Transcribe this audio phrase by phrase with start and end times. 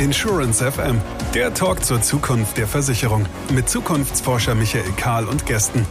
[0.00, 0.98] Insurance FM,
[1.34, 5.84] der Talk zur Zukunft der Versicherung mit Zukunftsforscher Michael Kahl und Gästen.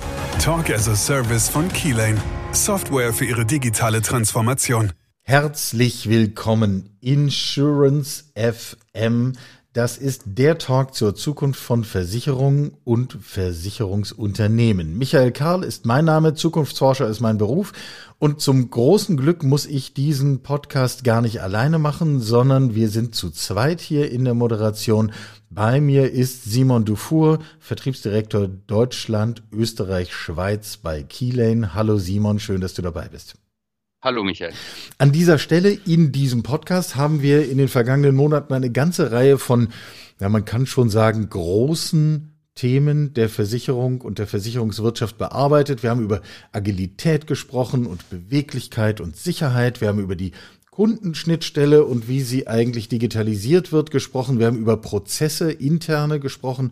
[0.44, 2.20] Talk as a Service von Keylane,
[2.52, 4.94] Software für ihre digitale Transformation.
[5.22, 9.34] Herzlich willkommen Insurance FM
[9.80, 14.98] das ist der Talk zur Zukunft von Versicherungen und Versicherungsunternehmen.
[14.98, 17.72] Michael Karl ist mein Name, Zukunftsforscher ist mein Beruf
[18.18, 23.16] und zum großen Glück muss ich diesen Podcast gar nicht alleine machen, sondern wir sind
[23.16, 25.14] zu zweit hier in der Moderation.
[25.50, 31.74] Bei mir ist Simon Dufour, Vertriebsdirektor Deutschland, Österreich, Schweiz bei Keylane.
[31.74, 33.36] Hallo Simon, schön, dass du dabei bist.
[34.02, 34.54] Hallo Michael.
[34.98, 39.38] An dieser Stelle in diesem Podcast haben wir in den vergangenen Monaten eine ganze Reihe
[39.38, 39.74] von,
[40.22, 45.84] ja, man kann schon sagen, großen Themen der Versicherung und der Versicherungswirtschaft bearbeitet.
[45.84, 46.22] Wir haben über
[46.54, 49.82] Agilität gesprochen und Beweglichkeit und Sicherheit.
[49.82, 50.32] Wir haben über die
[50.72, 54.40] Kundenschnittstelle und wie sie eigentlich digitalisiert wird gesprochen.
[54.40, 56.72] Wir haben über Prozesse interne gesprochen.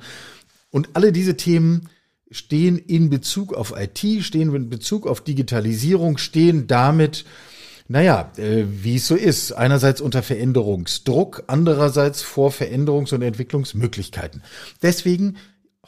[0.72, 1.90] Und alle diese Themen
[2.32, 7.26] stehen in Bezug auf IT, stehen in Bezug auf Digitalisierung, stehen damit,
[7.88, 14.44] naja, äh, wie es so ist, einerseits unter Veränderungsdruck, andererseits vor Veränderungs- und Entwicklungsmöglichkeiten.
[14.82, 15.38] Deswegen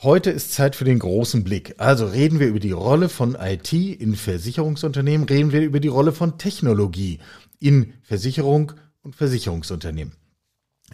[0.01, 1.75] Heute ist Zeit für den großen Blick.
[1.77, 6.13] Also reden wir über die Rolle von IT in Versicherungsunternehmen, reden wir über die Rolle
[6.13, 7.19] von Technologie
[7.59, 10.13] in Versicherung und Versicherungsunternehmen.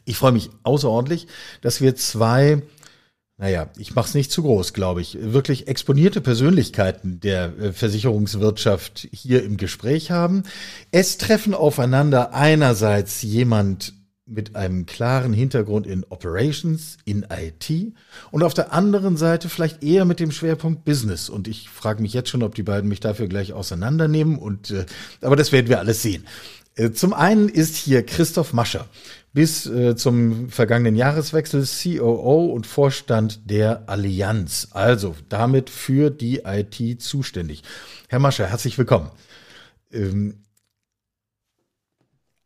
[0.05, 1.27] Ich freue mich außerordentlich,
[1.61, 2.63] dass wir zwei
[3.37, 9.09] naja, ich mache es nicht zu groß, glaube ich, wirklich exponierte Persönlichkeiten der äh, Versicherungswirtschaft
[9.11, 10.43] hier im Gespräch haben.
[10.91, 13.93] Es treffen aufeinander einerseits jemand
[14.25, 17.93] mit einem klaren Hintergrund in Operations, in IT
[18.31, 21.29] und auf der anderen Seite vielleicht eher mit dem Schwerpunkt Business.
[21.29, 24.39] Und ich frage mich jetzt schon, ob die beiden mich dafür gleich auseinandernehmen.
[24.39, 24.85] Und äh,
[25.21, 26.25] aber das werden wir alles sehen.
[26.75, 28.87] Äh, zum einen ist hier Christoph Mascher
[29.35, 34.69] bis äh, zum vergangenen Jahreswechsel COO und Vorstand der Allianz.
[34.71, 37.61] Also damit für die IT zuständig.
[38.07, 39.11] Herr Mascher, herzlich willkommen.
[39.91, 40.45] Ähm,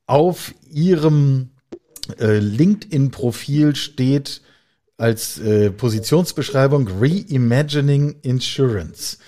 [0.08, 1.52] auf Ihrem
[2.20, 4.42] äh, LinkedIn-Profil steht
[4.98, 9.20] als äh, Positionsbeschreibung Reimagining Insurance.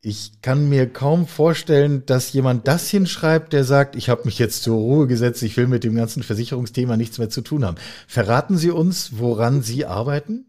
[0.00, 4.62] Ich kann mir kaum vorstellen, dass jemand das hinschreibt, der sagt, ich habe mich jetzt
[4.62, 7.78] zur Ruhe gesetzt, ich will mit dem ganzen Versicherungsthema nichts mehr zu tun haben.
[8.06, 10.46] Verraten Sie uns, woran Sie arbeiten?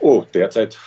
[0.00, 0.78] Oh, derzeit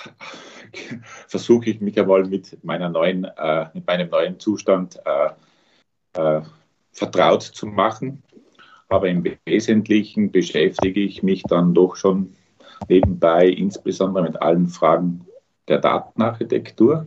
[1.27, 5.29] versuche ich mich einmal mit meiner neuen, äh, mit meinem neuen Zustand äh,
[6.13, 6.41] äh,
[6.91, 8.21] vertraut zu machen.
[8.87, 12.35] Aber im Wesentlichen beschäftige ich mich dann doch schon
[12.87, 15.25] nebenbei insbesondere mit allen Fragen
[15.67, 17.05] der Datenarchitektur,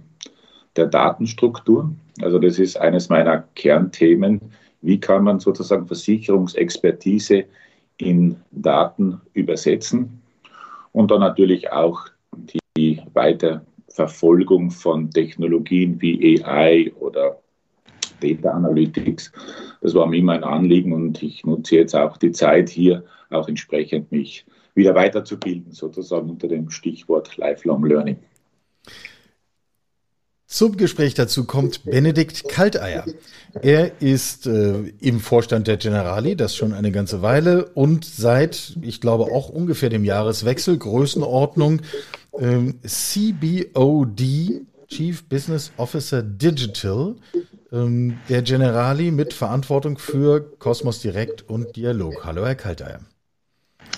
[0.77, 1.91] der Datenstruktur.
[2.23, 4.41] Also das ist eines meiner Kernthemen.
[4.83, 7.45] Wie kann man sozusagen Versicherungsexpertise
[7.99, 10.23] in Daten übersetzen?
[10.93, 12.07] Und dann natürlich auch
[12.77, 17.39] die Weiterverfolgung von Technologien wie AI oder
[18.21, 19.33] Data Analytics.
[19.81, 23.49] Das war mir immer ein Anliegen und ich nutze jetzt auch die Zeit hier, auch
[23.49, 24.45] entsprechend mich
[24.75, 28.17] wieder weiterzubilden, sozusagen unter dem Stichwort Lifelong Learning.
[30.51, 33.05] Zum Gespräch dazu kommt Benedikt Kalteier.
[33.63, 39.01] Er ist äh, im Vorstand der Generali, das schon eine ganze Weile und seit, ich
[39.01, 41.83] glaube, auch ungefähr dem Jahreswechsel, Größenordnung,
[42.37, 47.15] ähm, CBOD, Chief Business Officer Digital,
[47.71, 52.25] ähm, der Generali mit Verantwortung für Cosmos Direct und Dialog.
[52.25, 53.01] Hallo, Herr Kalteier.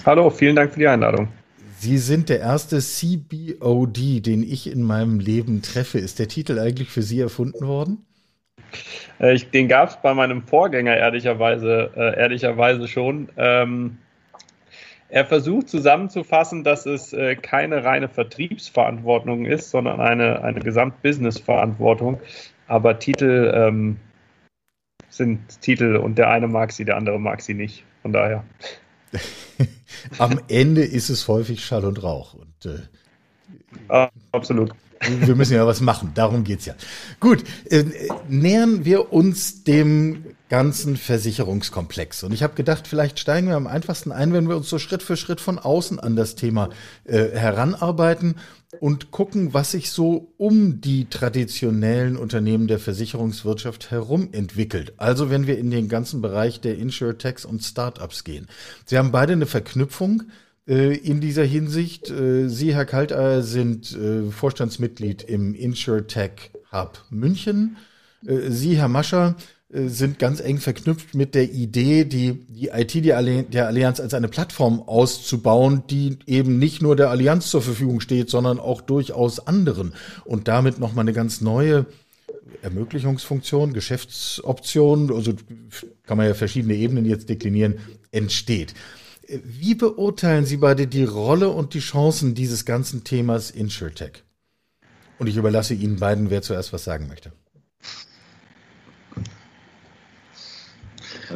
[0.04, 1.28] Hallo, vielen Dank für die Einladung.
[1.82, 5.98] Sie sind der erste CBOD, den ich in meinem Leben treffe.
[5.98, 8.06] Ist der Titel eigentlich für Sie erfunden worden?
[9.18, 13.30] Äh, ich, den gab es bei meinem Vorgänger ehrlicherweise, äh, ehrlicherweise schon.
[13.36, 13.98] Ähm,
[15.08, 22.20] er versucht zusammenzufassen, dass es äh, keine reine Vertriebsverantwortung ist, sondern eine, eine Gesamtbusiness-Verantwortung.
[22.68, 23.96] Aber Titel ähm,
[25.08, 27.82] sind Titel und der eine mag sie, der andere mag sie nicht.
[28.02, 28.44] Von daher.
[30.18, 32.34] Am Ende ist es häufig Schall und Rauch.
[32.34, 32.80] Und, äh,
[33.88, 34.72] ah, absolut.
[35.08, 36.74] Wir müssen ja was machen, darum geht's ja.
[37.18, 37.84] Gut, äh,
[38.28, 42.22] nähern wir uns dem ganzen Versicherungskomplex.
[42.22, 45.02] Und ich habe gedacht, vielleicht steigen wir am einfachsten ein, wenn wir uns so Schritt
[45.02, 46.68] für Schritt von außen an das Thema
[47.04, 48.36] äh, heranarbeiten
[48.80, 54.94] und gucken, was sich so um die traditionellen Unternehmen der Versicherungswirtschaft herum entwickelt.
[54.96, 58.46] Also wenn wir in den ganzen Bereich der Insurtechs und Startups gehen.
[58.86, 60.24] Sie haben beide eine Verknüpfung
[60.66, 62.10] äh, in dieser Hinsicht.
[62.10, 67.76] Äh, Sie, Herr Kalteier, sind äh, Vorstandsmitglied im Insurtech Hub München.
[68.24, 69.42] Sie, Herr Mascher, äh,
[69.74, 74.82] sind ganz eng verknüpft mit der Idee, die, die IT der Allianz als eine Plattform
[74.82, 79.94] auszubauen, die eben nicht nur der Allianz zur Verfügung steht, sondern auch durchaus anderen
[80.26, 81.86] und damit nochmal eine ganz neue
[82.60, 85.32] Ermöglichungsfunktion, Geschäftsoption, also
[86.04, 87.78] kann man ja verschiedene Ebenen jetzt deklinieren,
[88.10, 88.74] entsteht.
[89.26, 94.22] Wie beurteilen Sie beide die Rolle und die Chancen dieses ganzen Themas InsurTech?
[95.18, 97.32] Und ich überlasse Ihnen beiden, wer zuerst was sagen möchte.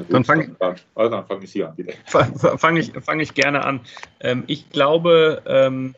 [0.08, 0.56] Dann fange
[0.94, 1.94] also fang ich an, bitte.
[2.58, 3.80] Fange ich, fang ich gerne an.
[4.20, 5.94] Ähm, ich glaube, ähm,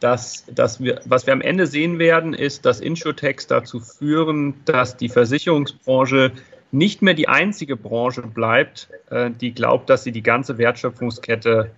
[0.00, 4.96] dass, dass wir, was wir am Ende sehen werden, ist, dass Insurtechs dazu führen, dass
[4.96, 6.32] die Versicherungsbranche
[6.72, 11.70] nicht mehr die einzige Branche bleibt, äh, die glaubt, dass sie die ganze Wertschöpfungskette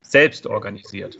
[0.00, 1.18] selbst organisiert.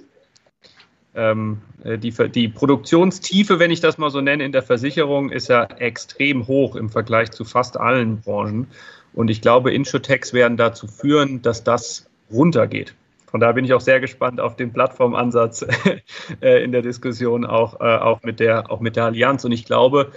[1.16, 5.48] Ähm, äh, die, die Produktionstiefe, wenn ich das mal so nenne, in der Versicherung ist
[5.48, 8.66] ja extrem hoch im Vergleich zu fast allen Branchen.
[9.12, 12.94] Und ich glaube, Insurtechs werden dazu führen, dass das runtergeht.
[13.26, 15.64] Von daher bin ich auch sehr gespannt auf den Plattformansatz
[16.40, 19.44] äh, in der Diskussion, auch, äh, auch, mit der, auch mit der Allianz.
[19.44, 20.10] Und ich glaube,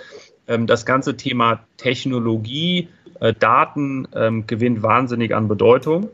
[0.48, 2.90] ähm, das ganze Thema Technologie,
[3.40, 6.10] Daten ähm, gewinnt wahnsinnig an Bedeutung.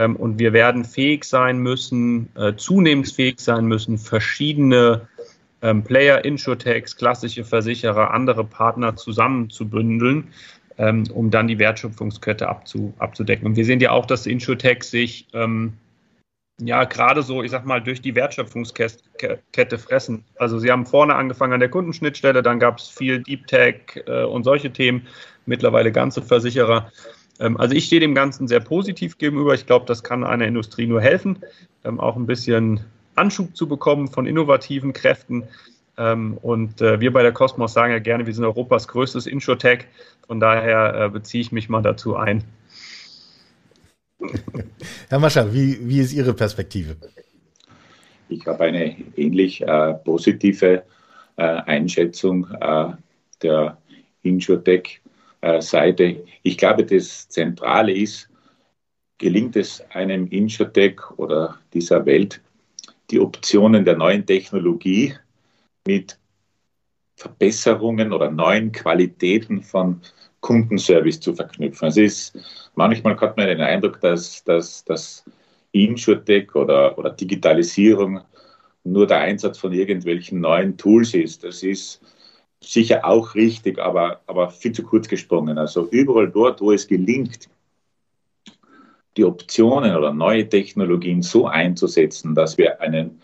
[0.00, 5.06] Ähm, und wir werden fähig sein müssen, äh, zunehmend fähig sein müssen, verschiedene
[5.60, 10.28] ähm, Player, Insurtechs, klassische Versicherer, andere Partner zusammenzubündeln,
[10.78, 13.46] ähm, um dann die Wertschöpfungskette abzu, abzudecken.
[13.46, 15.26] Und wir sehen ja auch, dass Insurtechs sich
[16.62, 20.24] ja gerade so, ich sag mal, durch die Wertschöpfungskette fressen.
[20.36, 24.24] Also sie haben vorne angefangen an der Kundenschnittstelle, dann gab es viel Deep Tech äh,
[24.24, 25.06] und solche Themen,
[25.46, 26.90] mittlerweile ganze Versicherer.
[27.40, 29.54] Ähm, also ich stehe dem Ganzen sehr positiv gegenüber.
[29.54, 31.38] Ich glaube, das kann einer Industrie nur helfen,
[31.84, 32.80] ähm, auch ein bisschen
[33.16, 35.44] Anschub zu bekommen von innovativen Kräften.
[35.98, 39.86] Ähm, und äh, wir bei der Cosmos sagen ja gerne, wir sind Europas größtes Insurtech.
[40.26, 42.44] Von daher äh, beziehe ich mich mal dazu ein.
[45.08, 46.96] Herr Mascher, wie, wie ist Ihre Perspektive?
[48.28, 50.84] Ich habe eine ähnlich äh, positive
[51.36, 52.92] äh, Einschätzung äh,
[53.42, 53.78] der
[54.22, 54.99] Insurtech
[55.60, 56.24] Seite.
[56.42, 58.28] Ich glaube, das Zentrale ist,
[59.18, 62.40] gelingt es einem Insurtech oder dieser Welt,
[63.10, 65.14] die Optionen der neuen Technologie
[65.86, 66.18] mit
[67.16, 70.00] Verbesserungen oder neuen Qualitäten von
[70.40, 71.86] Kundenservice zu verknüpfen.
[71.86, 72.38] Also ist,
[72.74, 75.24] manchmal hat man den Eindruck, dass, dass, dass
[75.72, 78.20] Insurtech oder, oder Digitalisierung
[78.84, 81.44] nur der Einsatz von irgendwelchen neuen Tools ist.
[81.44, 82.00] Das ist
[82.62, 85.58] sicher auch richtig, aber, aber viel zu kurz gesprungen.
[85.58, 87.48] Also überall dort, wo es gelingt,
[89.16, 93.20] die Optionen oder neue Technologien so einzusetzen, dass wir einen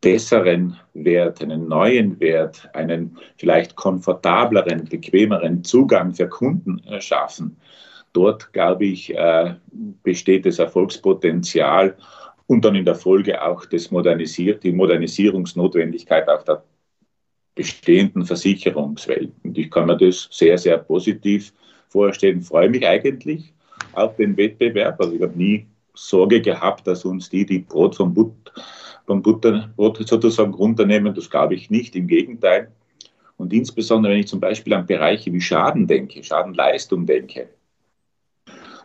[0.00, 7.56] besseren Wert, einen neuen Wert, einen vielleicht komfortableren, bequemeren Zugang für Kunden schaffen.
[8.12, 9.54] Dort, glaube ich, äh,
[10.02, 11.96] besteht das Erfolgspotenzial
[12.46, 16.64] und dann in der Folge auch das Modernisier die Modernisierungsnotwendigkeit auf der
[17.60, 19.32] bestehenden Versicherungswelt.
[19.44, 21.52] Und ich kann mir das sehr, sehr positiv
[21.88, 22.40] vorstellen.
[22.40, 23.52] Freue mich eigentlich
[23.92, 24.98] auf den Wettbewerb.
[24.98, 28.32] Also ich habe nie Sorge gehabt, dass uns die, die Brot vom, But,
[29.06, 31.14] vom Butterbrot sozusagen runternehmen.
[31.14, 31.94] Das glaube ich nicht.
[31.96, 32.70] Im Gegenteil.
[33.36, 37.50] Und insbesondere, wenn ich zum Beispiel an Bereiche wie Schaden denke, Schadenleistung denke,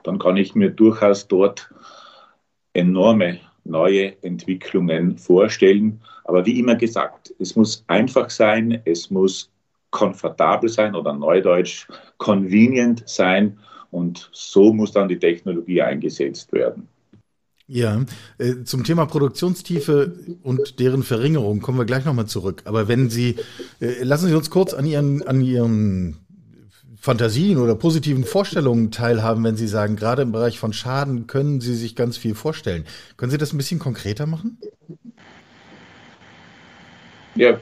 [0.04, 1.70] dann kann ich mir durchaus dort
[2.74, 6.00] enorme neue Entwicklungen vorstellen.
[6.24, 9.51] Aber wie immer gesagt, es muss einfach sein, es muss
[9.91, 13.57] komfortabel sein oder neudeutsch convenient sein
[13.91, 16.88] und so muss dann die Technologie eingesetzt werden.
[17.67, 18.05] Ja,
[18.38, 22.62] äh, zum Thema Produktionstiefe und deren Verringerung kommen wir gleich nochmal zurück.
[22.65, 23.38] Aber wenn Sie,
[23.79, 26.25] äh, lassen Sie uns kurz an Ihren, an Ihren
[27.05, 31.75] Fantasien oder positiven Vorstellungen teilhaben, wenn Sie sagen, gerade im Bereich von Schaden können Sie
[31.75, 32.85] sich ganz viel vorstellen.
[33.15, 34.57] Können Sie das ein bisschen konkreter machen?
[37.35, 37.59] Ja,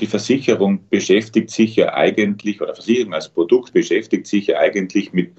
[0.00, 5.32] die Versicherung beschäftigt sich ja eigentlich, oder Versicherung als Produkt beschäftigt sich ja eigentlich mit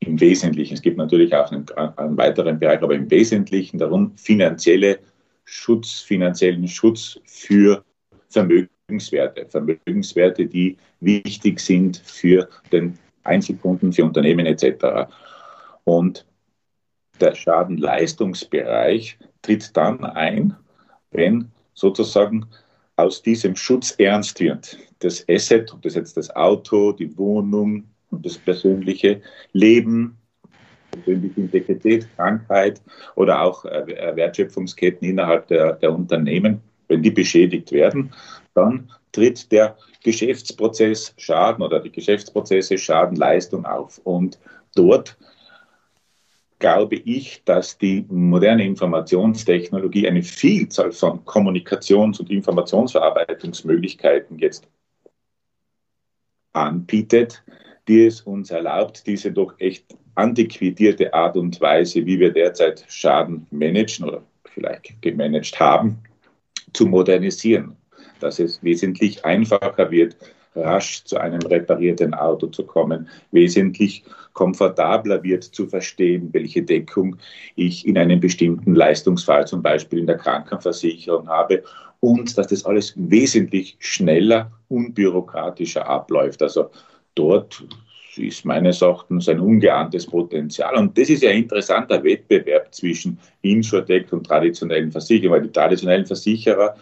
[0.00, 4.98] im Wesentlichen, es gibt natürlich auch einen, einen weiteren Bereich, aber im Wesentlichen darum, finanzielle
[5.44, 7.82] Schutz, finanziellen Schutz für
[8.28, 15.08] Vermögen Vermögenswerte, Vermögenswerte, die wichtig sind für den Einzelkunden, für Unternehmen etc.
[15.84, 16.26] Und
[17.20, 20.56] der Schadenleistungsbereich tritt dann ein,
[21.12, 22.46] wenn sozusagen
[22.96, 24.76] aus diesem Schutz ernst wird.
[24.98, 30.16] Das Asset, ob das jetzt das Auto, die Wohnung und das persönliche Leben,
[30.90, 32.82] persönliche Integrität, Krankheit
[33.14, 38.12] oder auch äh, Wertschöpfungsketten innerhalb der, der Unternehmen, wenn die beschädigt werden,
[38.54, 44.00] dann tritt der Geschäftsprozess Schaden oder die Geschäftsprozesse Schadenleistung auf.
[44.04, 44.38] Und
[44.74, 45.16] dort
[46.58, 54.68] glaube ich, dass die moderne Informationstechnologie eine Vielzahl von Kommunikations- und Informationsverarbeitungsmöglichkeiten jetzt
[56.52, 57.42] anbietet,
[57.88, 63.46] die es uns erlaubt, diese doch echt antiquierte Art und Weise, wie wir derzeit Schaden
[63.50, 65.98] managen oder vielleicht gemanagt haben,
[66.72, 67.76] zu modernisieren.
[68.20, 70.16] Dass es wesentlich einfacher wird,
[70.54, 77.16] rasch zu einem reparierten Auto zu kommen, wesentlich komfortabler wird zu verstehen, welche Deckung
[77.56, 81.62] ich in einem bestimmten Leistungsfall, zum Beispiel in der Krankenversicherung habe
[82.00, 86.42] und dass das alles wesentlich schneller, unbürokratischer abläuft.
[86.42, 86.70] Also
[87.14, 87.62] dort
[88.16, 90.74] ist meines Erachtens ein ungeahntes Potenzial.
[90.76, 96.06] Und das ist ja ein interessanter Wettbewerb zwischen Insurtech und traditionellen Versicherungen, weil die traditionellen
[96.06, 96.74] Versicherer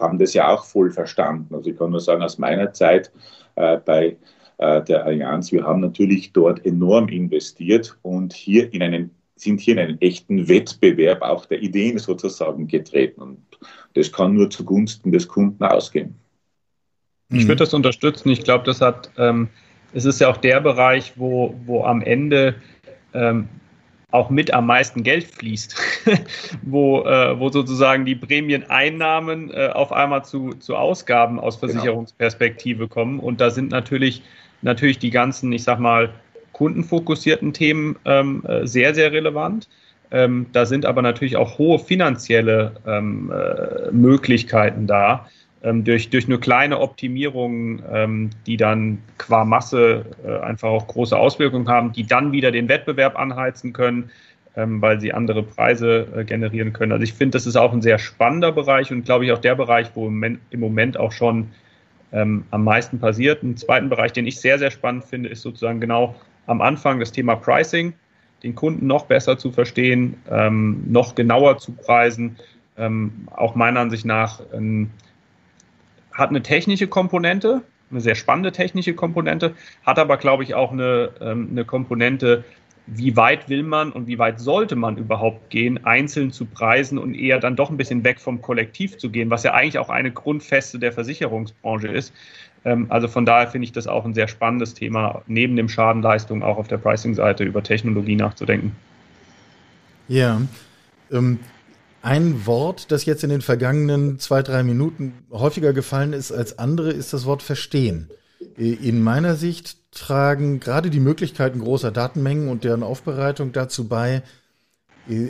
[0.00, 1.54] haben das ja auch voll verstanden.
[1.54, 3.12] Also ich kann nur sagen, aus meiner Zeit
[3.56, 4.16] äh, bei
[4.58, 9.74] äh, der Allianz, wir haben natürlich dort enorm investiert und hier in einen, sind hier
[9.74, 13.20] in einen echten Wettbewerb auch der Ideen sozusagen getreten.
[13.20, 13.38] Und
[13.94, 16.14] das kann nur zugunsten des Kunden ausgehen.
[17.32, 18.28] Ich würde das unterstützen.
[18.30, 19.48] Ich glaube, das hat, ähm,
[19.92, 22.56] es ist ja auch der Bereich, wo, wo am Ende
[23.14, 23.48] ähm,
[24.10, 25.76] auch mit am meisten Geld fließt,
[26.62, 31.72] wo, äh, wo sozusagen die Prämieneinnahmen äh, auf einmal zu, zu Ausgaben aus genau.
[31.72, 32.94] Versicherungsperspektive genau.
[32.94, 33.20] kommen.
[33.20, 34.22] Und da sind natürlich,
[34.62, 36.10] natürlich die ganzen, ich sag mal,
[36.52, 39.68] kundenfokussierten Themen ähm, äh, sehr, sehr relevant.
[40.10, 45.28] Ähm, da sind aber natürlich auch hohe finanzielle ähm, äh, Möglichkeiten da
[45.62, 51.16] ähm, durch, durch nur kleine Optimierungen, ähm, die dann qua Masse äh, einfach auch große
[51.16, 54.10] Auswirkungen haben, die dann wieder den Wettbewerb anheizen können,
[54.56, 56.92] ähm, weil sie andere Preise äh, generieren können.
[56.92, 59.54] Also ich finde, das ist auch ein sehr spannender Bereich und glaube ich auch der
[59.54, 61.48] Bereich, wo im, im Moment auch schon
[62.12, 63.42] ähm, am meisten passiert.
[63.42, 66.14] Ein zweiten Bereich, den ich sehr, sehr spannend finde, ist sozusagen genau
[66.46, 67.92] am Anfang das Thema Pricing,
[68.42, 72.36] den Kunden noch besser zu verstehen, ähm, noch genauer zu preisen,
[72.78, 74.90] ähm, auch meiner Ansicht nach ein
[76.20, 81.10] hat eine technische Komponente, eine sehr spannende technische Komponente, hat aber, glaube ich, auch eine,
[81.20, 82.44] ähm, eine Komponente,
[82.86, 87.14] wie weit will man und wie weit sollte man überhaupt gehen, einzeln zu preisen und
[87.14, 90.10] eher dann doch ein bisschen weg vom Kollektiv zu gehen, was ja eigentlich auch eine
[90.10, 92.12] Grundfeste der Versicherungsbranche ist.
[92.64, 96.42] Ähm, also von daher finde ich das auch ein sehr spannendes Thema, neben dem Schadenleistung
[96.42, 98.76] auch auf der Pricing-Seite über Technologie nachzudenken.
[100.08, 100.40] Ja,
[101.12, 101.38] ähm,
[102.02, 106.92] ein Wort, das jetzt in den vergangenen zwei, drei Minuten häufiger gefallen ist als andere,
[106.92, 108.08] ist das Wort verstehen.
[108.56, 114.22] In meiner Sicht tragen gerade die Möglichkeiten großer Datenmengen und deren Aufbereitung dazu bei,
[115.08, 115.28] äh,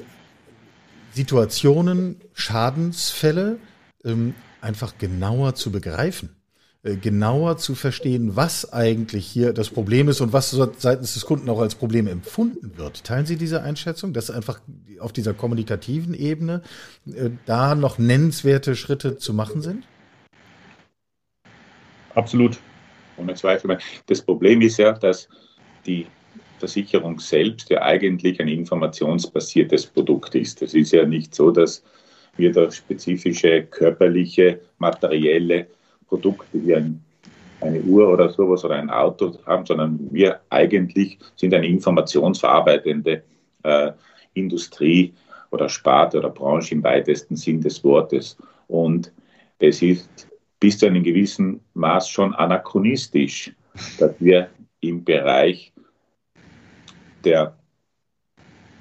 [1.13, 3.59] Situationen, Schadensfälle
[4.05, 6.40] ähm, einfach genauer zu begreifen.
[6.83, 11.51] Äh, genauer zu verstehen, was eigentlich hier das Problem ist und was seitens des Kunden
[11.51, 13.05] auch als Problem empfunden wird.
[13.05, 14.61] Teilen Sie diese Einschätzung, dass einfach
[14.99, 16.63] auf dieser kommunikativen Ebene
[17.07, 19.87] äh, da noch nennenswerte Schritte zu machen sind?
[22.15, 22.59] Absolut.
[23.19, 23.77] Ohne Zweifel.
[24.07, 25.29] Das Problem ist ja, dass
[25.85, 26.07] die
[26.61, 30.63] Versicherung selbst ja eigentlich ein informationsbasiertes Produkt ist.
[30.63, 31.83] Es ist ja nicht so, dass
[32.39, 35.67] wir da spezifische körperliche, materielle
[36.11, 37.03] Produkte wie ein,
[37.61, 43.23] eine Uhr oder sowas oder ein Auto haben, sondern wir eigentlich sind eine informationsverarbeitende
[43.63, 43.93] äh,
[44.35, 45.15] Industrie
[45.51, 48.37] oder Sparte oder Branche im weitesten Sinn des Wortes.
[48.67, 49.13] Und
[49.61, 53.53] es ist bis zu einem gewissen Maß schon anachronistisch,
[53.99, 54.51] dass wir
[54.81, 55.73] im Bereich
[57.25, 57.57] der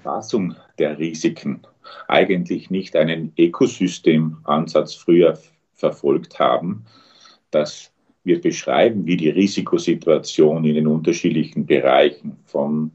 [0.04, 1.62] Fassung der Risiken
[2.08, 5.38] eigentlich nicht einen Ökosystemansatz früher
[5.74, 6.86] verfolgt haben,
[7.52, 7.92] dass
[8.24, 12.92] wir beschreiben, wie die Risikosituation in den unterschiedlichen Bereichen von,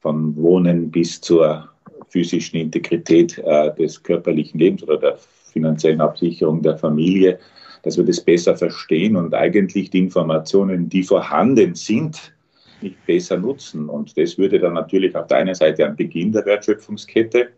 [0.00, 1.68] von Wohnen bis zur
[2.08, 5.18] physischen Integrität äh, des körperlichen Lebens oder der
[5.52, 7.38] finanziellen Absicherung der Familie,
[7.82, 12.34] dass wir das besser verstehen und eigentlich die Informationen, die vorhanden sind,
[12.80, 13.88] nicht besser nutzen.
[13.88, 17.48] Und das würde dann natürlich auf der einen Seite am Beginn der Wertschöpfungskette,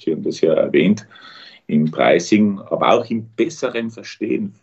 [0.00, 1.06] Sie haben das ja erwähnt,
[1.66, 4.54] im Pricing, aber auch im besseren Verstehen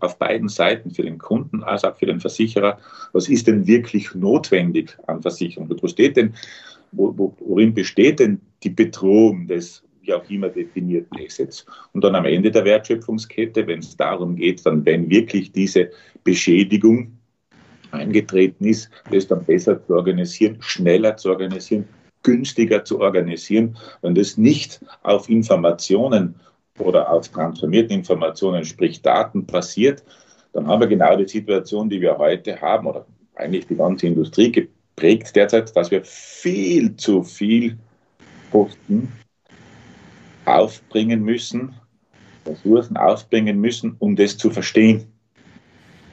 [0.00, 2.78] auf beiden Seiten, für den Kunden als auch für den Versicherer,
[3.12, 5.68] was ist denn wirklich notwendig an Versicherung?
[5.80, 6.34] Wo steht denn,
[6.92, 11.66] worin besteht denn die Bedrohung des wie auch immer definierten Assets?
[11.92, 15.90] Und dann am Ende der Wertschöpfungskette, wenn es darum geht, dann wenn wirklich diese
[16.22, 17.12] Beschädigung
[17.90, 21.86] eingetreten ist, das dann besser zu organisieren, schneller zu organisieren,
[22.22, 26.34] günstiger zu organisieren, wenn das nicht auf Informationen
[26.78, 30.02] oder auf transformierten Informationen, sprich Daten basiert,
[30.52, 34.50] dann haben wir genau die Situation, die wir heute haben, oder eigentlich die ganze Industrie
[34.50, 37.76] geprägt derzeit, dass wir viel zu viel
[38.50, 39.12] Kosten
[40.46, 41.74] aufbringen müssen,
[42.46, 45.12] Ressourcen aufbringen müssen, um das zu verstehen.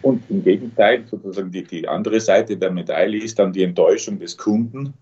[0.01, 4.37] Und im Gegenteil, sozusagen die, die andere Seite der Medaille ist dann die Enttäuschung des
[4.37, 4.93] Kunden,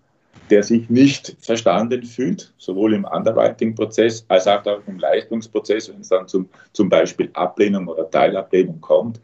[0.52, 6.28] der sich nicht verstanden fühlt, sowohl im Underwriting-Prozess als auch im Leistungsprozess, wenn es dann
[6.28, 9.18] zum, zum Beispiel Ablehnung oder Teilablehnung kommt.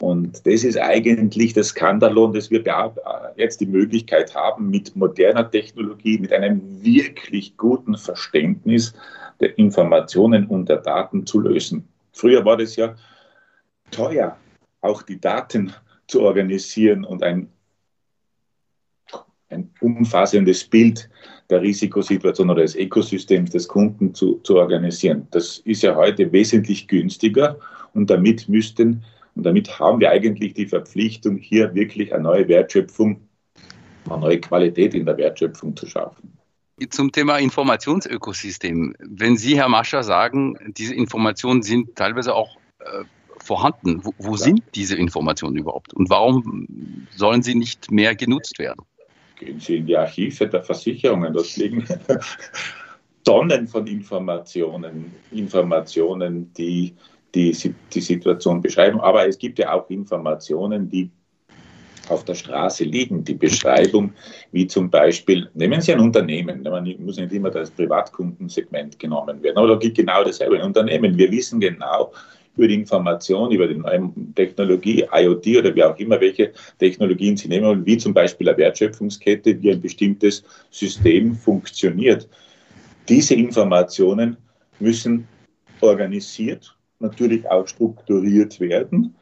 [0.00, 2.64] Und das ist eigentlich das Skandalon, dass wir
[3.36, 8.92] jetzt die Möglichkeit haben, mit moderner Technologie, mit einem wirklich guten Verständnis
[9.38, 11.86] der Informationen und der Daten zu lösen.
[12.12, 12.96] Früher war das ja
[13.92, 14.36] teuer,
[14.80, 15.72] auch die Daten
[16.08, 17.52] zu organisieren und ein,
[19.50, 21.08] ein umfassendes Bild
[21.50, 25.28] der Risikosituation oder des Ökosystems des Kunden zu, zu organisieren.
[25.30, 27.58] Das ist ja heute wesentlich günstiger
[27.94, 29.04] und damit müssten
[29.36, 33.20] und damit haben wir eigentlich die Verpflichtung, hier wirklich eine neue Wertschöpfung,
[34.08, 36.32] eine neue Qualität in der Wertschöpfung zu schaffen.
[36.90, 38.94] Zum Thema Informationsökosystem.
[38.98, 43.04] Wenn Sie, Herr Mascher, sagen, diese Informationen sind teilweise auch äh,
[43.38, 44.38] vorhanden, wo, wo ja.
[44.38, 48.84] sind diese Informationen überhaupt und warum sollen sie nicht mehr genutzt werden?
[49.36, 51.84] Gehen Sie in die Archive der Versicherungen, dort liegen
[53.24, 56.94] Tonnen von Informationen, Informationen, die
[57.36, 59.00] die, die Situation beschreiben.
[59.00, 61.10] Aber es gibt ja auch Informationen, die
[62.08, 63.24] auf der Straße liegen.
[63.24, 64.12] Die Beschreibung,
[64.52, 69.58] wie zum Beispiel, nehmen Sie ein Unternehmen, man muss nicht immer das Privatkundensegment genommen werden,
[69.58, 70.56] aber da gibt genau dasselbe.
[70.56, 72.12] Ein Unternehmen, wir wissen genau
[72.56, 77.48] über die Information, über die neue Technologie, IoT oder wie auch immer, welche Technologien Sie
[77.48, 82.28] nehmen wollen, wie zum Beispiel eine Wertschöpfungskette, wie ein bestimmtes System funktioniert.
[83.08, 84.36] Diese Informationen
[84.80, 85.28] müssen
[85.80, 89.14] organisiert natürlich auch strukturiert werden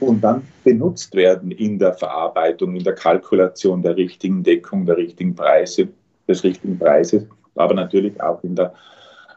[0.00, 5.34] und dann benutzt werden in der Verarbeitung, in der Kalkulation der richtigen Deckung, der richtigen
[5.34, 5.88] Preise,
[6.28, 8.74] des richtigen Preises, aber natürlich auch in der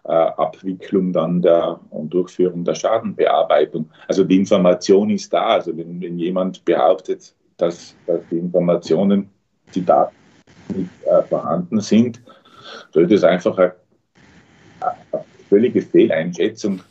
[0.05, 3.89] äh, Abwicklung dann der und Durchführung der Schadenbearbeitung.
[4.07, 5.47] Also die Information ist da.
[5.47, 9.29] Also wenn, wenn jemand behauptet, dass, dass, die Informationen,
[9.75, 10.15] die Daten
[10.75, 12.21] nicht äh, vorhanden sind,
[12.93, 13.73] sollte es einfach eine,
[14.81, 16.81] eine völlige Fehleinschätzung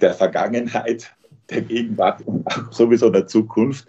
[0.00, 1.10] der Vergangenheit,
[1.50, 3.88] der Gegenwart und sowieso der Zukunft,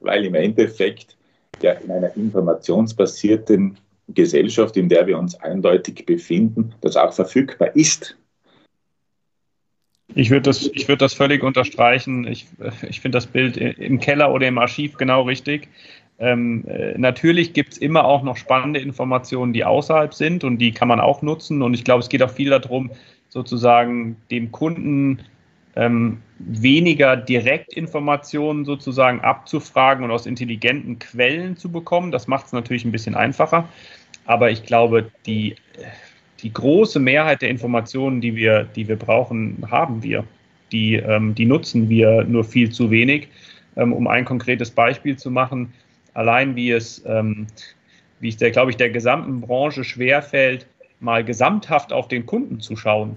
[0.00, 1.16] weil im Endeffekt
[1.62, 8.16] ja in einer informationsbasierten Gesellschaft, in der wir uns eindeutig befinden, das auch verfügbar ist.
[10.14, 12.26] Ich würde das, würd das völlig unterstreichen.
[12.26, 12.46] Ich,
[12.88, 15.68] ich finde das Bild im Keller oder im Archiv genau richtig.
[16.18, 20.72] Ähm, äh, natürlich gibt es immer auch noch spannende Informationen, die außerhalb sind und die
[20.72, 21.62] kann man auch nutzen.
[21.62, 22.90] Und ich glaube, es geht auch viel darum,
[23.28, 25.20] sozusagen dem Kunden
[25.76, 32.10] ähm, weniger Direktinformationen sozusagen abzufragen und aus intelligenten Quellen zu bekommen.
[32.10, 33.68] Das macht es natürlich ein bisschen einfacher.
[34.24, 35.56] Aber ich glaube, die,
[36.42, 40.24] die große Mehrheit der Informationen, die wir, die wir brauchen, haben wir.
[40.72, 43.28] Die, ähm, die nutzen wir nur viel zu wenig.
[43.76, 45.72] Ähm, um ein konkretes Beispiel zu machen,
[46.14, 47.46] allein wie es, ähm,
[48.20, 50.66] wie es der, glaube ich, der gesamten Branche schwerfällt,
[51.00, 53.16] mal gesamthaft auf den Kunden zu schauen.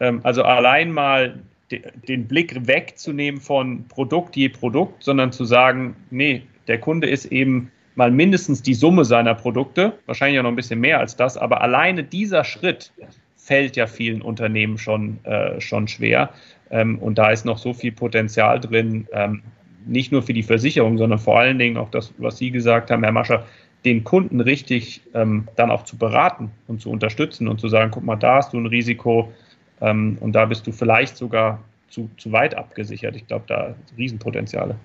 [0.00, 1.38] Ähm, also allein mal
[1.70, 7.70] den Blick wegzunehmen von Produkt je Produkt, sondern zu sagen, nee, der Kunde ist eben
[7.94, 11.60] mal mindestens die Summe seiner Produkte, wahrscheinlich auch noch ein bisschen mehr als das, aber
[11.60, 12.92] alleine dieser Schritt
[13.36, 16.30] fällt ja vielen Unternehmen schon, äh, schon schwer.
[16.70, 19.42] Ähm, und da ist noch so viel Potenzial drin, ähm,
[19.86, 23.02] nicht nur für die Versicherung, sondern vor allen Dingen auch das, was Sie gesagt haben,
[23.02, 23.46] Herr Mascher,
[23.84, 28.04] den Kunden richtig ähm, dann auch zu beraten und zu unterstützen und zu sagen, guck
[28.04, 29.32] mal, da hast du ein Risiko,
[29.80, 33.16] ähm, und da bist du vielleicht sogar zu, zu weit abgesichert.
[33.16, 34.76] Ich glaube, da Riesenpotenziale.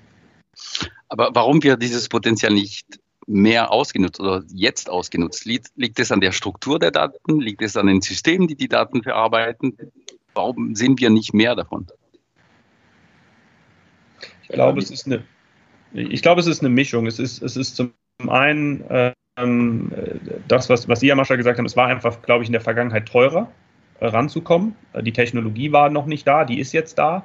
[1.10, 5.45] Aber warum wird dieses Potenzial nicht mehr ausgenutzt oder jetzt ausgenutzt?
[5.45, 7.39] Liegt, liegt es an der Struktur der Daten?
[7.39, 9.77] Liegt es an den Systemen, die die Daten verarbeiten?
[10.34, 11.88] Warum sehen wir nicht mehr davon?
[14.43, 15.23] Ich glaube, es ist eine,
[15.93, 17.08] ich glaube, es ist eine Mischung.
[17.08, 17.93] Es ist, es ist zum
[18.27, 18.84] einen
[19.38, 19.91] ähm,
[20.47, 22.62] das, was, was Sie, Herr Mascher, gesagt haben, es war einfach, glaube ich, in der
[22.62, 23.51] Vergangenheit teurer
[24.01, 24.75] ranzukommen.
[25.01, 27.23] Die Technologie war noch nicht da, die ist jetzt da.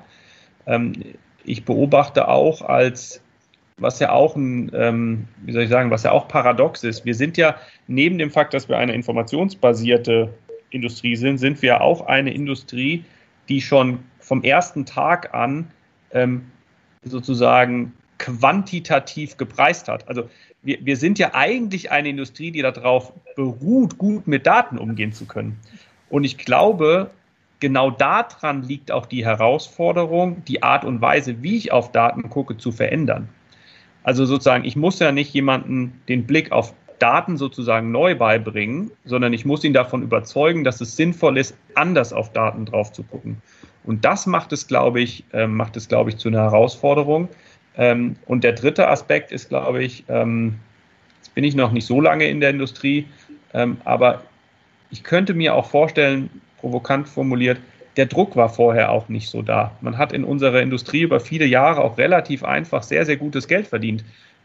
[0.66, 0.92] Ähm,
[1.44, 3.22] ich beobachte auch als,
[3.78, 7.04] was ja auch ein, ähm, wie soll ich sagen, was ja auch paradox ist.
[7.04, 10.32] Wir sind ja neben dem Fakt, dass wir eine informationsbasierte
[10.70, 13.04] Industrie sind, sind wir auch eine Industrie,
[13.48, 15.70] die schon vom ersten Tag an
[16.12, 16.50] ähm,
[17.02, 20.06] sozusagen quantitativ gepreist hat.
[20.08, 20.28] Also
[20.62, 25.24] wir, wir sind ja eigentlich eine Industrie, die darauf beruht, gut mit Daten umgehen zu
[25.24, 25.58] können.
[26.10, 27.10] Und ich glaube,
[27.60, 32.56] genau daran liegt auch die Herausforderung, die Art und Weise, wie ich auf Daten gucke,
[32.56, 33.28] zu verändern.
[34.02, 39.32] Also sozusagen, ich muss ja nicht jemanden den Blick auf Daten sozusagen neu beibringen, sondern
[39.32, 43.40] ich muss ihn davon überzeugen, dass es sinnvoll ist, anders auf Daten drauf zu gucken.
[43.84, 47.28] Und das macht es, glaube ich, äh, macht es, glaube ich, zu einer Herausforderung.
[47.76, 50.56] Ähm, und der dritte Aspekt ist, glaube ich, ähm,
[51.18, 53.06] jetzt bin ich noch nicht so lange in der Industrie,
[53.54, 54.22] ähm, aber
[54.90, 57.58] ich könnte mir auch vorstellen, provokant formuliert,
[57.96, 59.76] der Druck war vorher auch nicht so da.
[59.80, 63.66] Man hat in unserer Industrie über viele Jahre auch relativ einfach sehr, sehr gutes Geld
[63.66, 64.04] verdient.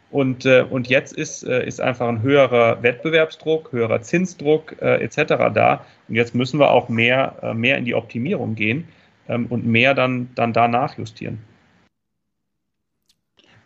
[0.10, 5.54] Und, äh, und jetzt ist, äh, ist einfach ein höherer Wettbewerbsdruck, höherer Zinsdruck äh, etc.
[5.54, 5.86] da.
[6.08, 8.88] Und jetzt müssen wir auch mehr, äh, mehr in die Optimierung gehen
[9.28, 11.40] ähm, und mehr dann, dann da nachjustieren.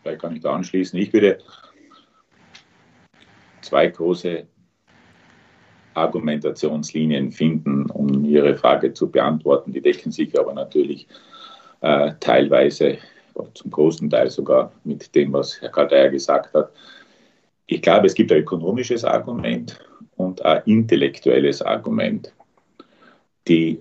[0.04, 0.98] Vielleicht kann ich da anschließen.
[1.00, 1.40] Ich würde
[3.62, 4.46] zwei große
[5.98, 9.74] Argumentationslinien finden, um Ihre Frage zu beantworten.
[9.74, 11.08] Die decken sich aber natürlich
[11.82, 12.98] äh, teilweise,
[13.54, 16.72] zum großen Teil sogar mit dem, was Herr Kaldeyer gesagt hat.
[17.68, 19.80] Ich glaube, es gibt ein ökonomisches Argument
[20.16, 22.34] und ein intellektuelles Argument.
[23.48, 23.80] Die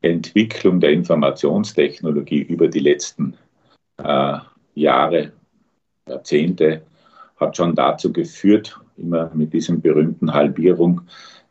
[0.00, 3.36] Entwicklung der Informationstechnologie über die letzten
[3.98, 4.38] äh,
[4.74, 5.32] Jahre,
[6.08, 6.82] Jahrzehnte
[7.36, 11.02] hat schon dazu geführt, immer mit diesem berühmten Halbierung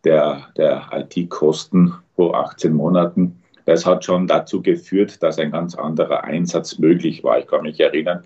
[0.03, 3.41] der, der IT-Kosten pro 18 Monaten.
[3.65, 7.39] Das hat schon dazu geführt, dass ein ganz anderer Einsatz möglich war.
[7.39, 8.23] Ich kann mich erinnern,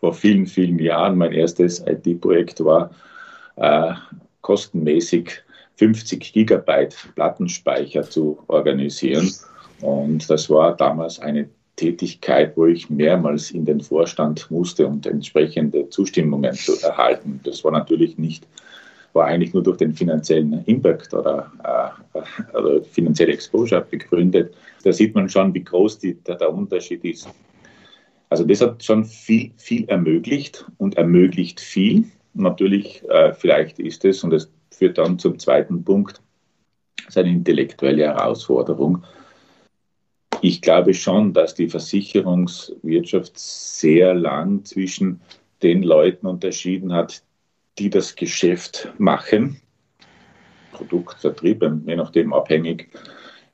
[0.00, 2.90] vor vielen, vielen Jahren, mein erstes IT-Projekt war
[3.56, 3.92] äh,
[4.42, 5.42] kostenmäßig
[5.76, 9.30] 50 Gigabyte Plattenspeicher zu organisieren.
[9.80, 15.88] Und das war damals eine Tätigkeit, wo ich mehrmals in den Vorstand musste, um entsprechende
[15.88, 17.40] Zustimmungen zu erhalten.
[17.44, 18.46] Das war natürlich nicht,
[19.12, 21.52] war eigentlich nur durch den finanziellen Impact oder,
[22.14, 24.54] äh, oder finanzielle Exposure begründet.
[24.84, 27.28] Da sieht man schon, wie groß die, der, der Unterschied ist.
[28.28, 32.04] Also das hat schon viel, viel ermöglicht und ermöglicht viel.
[32.34, 36.20] Natürlich, äh, vielleicht ist es, und das führt dann zum zweiten Punkt,
[37.08, 39.04] seine intellektuelle Herausforderung
[40.44, 45.22] ich glaube schon, dass die Versicherungswirtschaft sehr lang zwischen
[45.62, 47.22] den Leuten unterschieden hat,
[47.78, 49.58] die das Geschäft machen,
[50.72, 52.90] Produktvertrieb, je nachdem abhängig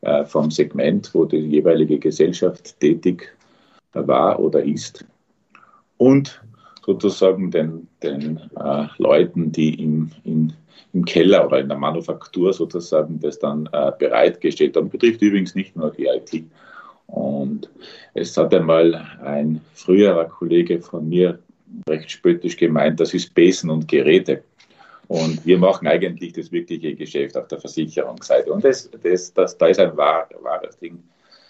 [0.01, 3.37] äh, vom Segment, wo die jeweilige Gesellschaft tätig
[3.93, 5.05] war oder ist,
[5.97, 6.43] und
[6.85, 10.55] sozusagen den, den äh, Leuten, die im, in,
[10.93, 14.91] im Keller oder in der Manufaktur sozusagen das dann äh, bereitgestellt haben.
[14.91, 16.47] Betrifft übrigens nicht nur die IT.
[17.11, 17.69] Und
[18.15, 21.39] es hat einmal ein früherer Kollege von mir
[21.89, 24.43] recht spöttisch gemeint, das ist Besen und Geräte.
[25.09, 28.53] Und wir machen eigentlich das wirkliche Geschäft auf der Versicherungsseite.
[28.53, 31.03] Und das, das, das, da ist ein wahr, wahres Ding,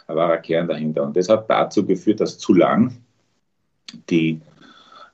[0.07, 1.03] ein wahrer Kern dahinter.
[1.03, 2.97] Und das hat dazu geführt, dass zu lang
[4.09, 4.41] die,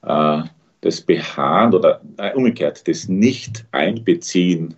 [0.02, 0.42] äh,
[0.80, 4.76] das Beharren oder äh, umgekehrt, das Nicht-Einbeziehen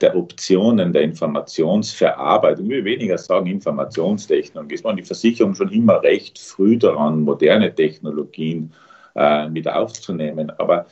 [0.00, 6.38] der Optionen der Informationsverarbeitung, will weniger sagen Informationstechnologie, ist man die Versicherung schon immer recht
[6.38, 8.72] früh daran, moderne Technologien
[9.16, 10.50] äh, mit aufzunehmen.
[10.58, 10.86] Aber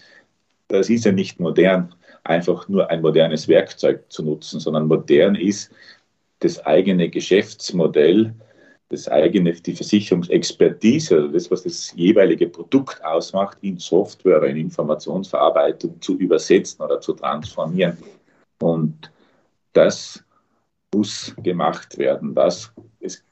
[0.68, 5.70] das ist ja nicht modern, einfach nur ein modernes Werkzeug zu nutzen, sondern modern ist
[6.40, 8.34] das eigene Geschäftsmodell,
[8.88, 14.56] das eigene, die Versicherungsexpertise, also das, was das jeweilige Produkt ausmacht, in Software oder in
[14.56, 17.96] Informationsverarbeitung zu übersetzen oder zu transformieren.
[18.60, 19.10] Und
[19.72, 20.24] das
[20.94, 22.34] muss gemacht werden.
[22.34, 23.22] Das, es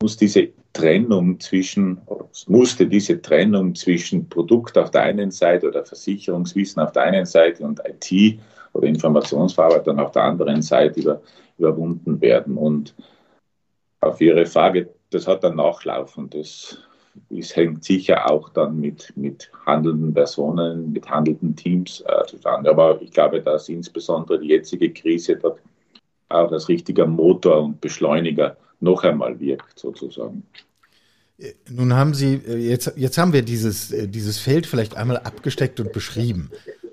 [0.00, 5.84] muss diese Trennung zwischen, es musste diese Trennung zwischen Produkt auf der einen Seite oder
[5.84, 8.38] Versicherungswissen auf der einen Seite und IT
[8.72, 11.20] oder Informationsverarbeitung auf der anderen Seite über,
[11.58, 12.56] überwunden werden.
[12.56, 12.94] Und
[14.00, 16.78] auf Ihre Frage, das hat einen Nachlauf und das
[17.30, 22.70] es hängt sicher auch dann mit, mit handelnden Personen, mit handelnden Teams äh, zustande.
[22.70, 25.60] Aber ich glaube, dass insbesondere die jetzige Krise dort
[26.28, 30.42] auch als richtiger Motor und Beschleuniger noch einmal wirkt, sozusagen.
[31.38, 35.18] Äh, nun haben Sie, äh, jetzt, jetzt haben wir dieses, äh, dieses Feld vielleicht einmal
[35.18, 36.50] abgesteckt und beschrieben.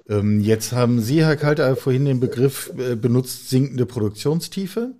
[0.08, 4.92] Ähm, jetzt haben Sie, Herr Kalter, vorhin den Begriff benutzt, sinkende Produktionstiefe.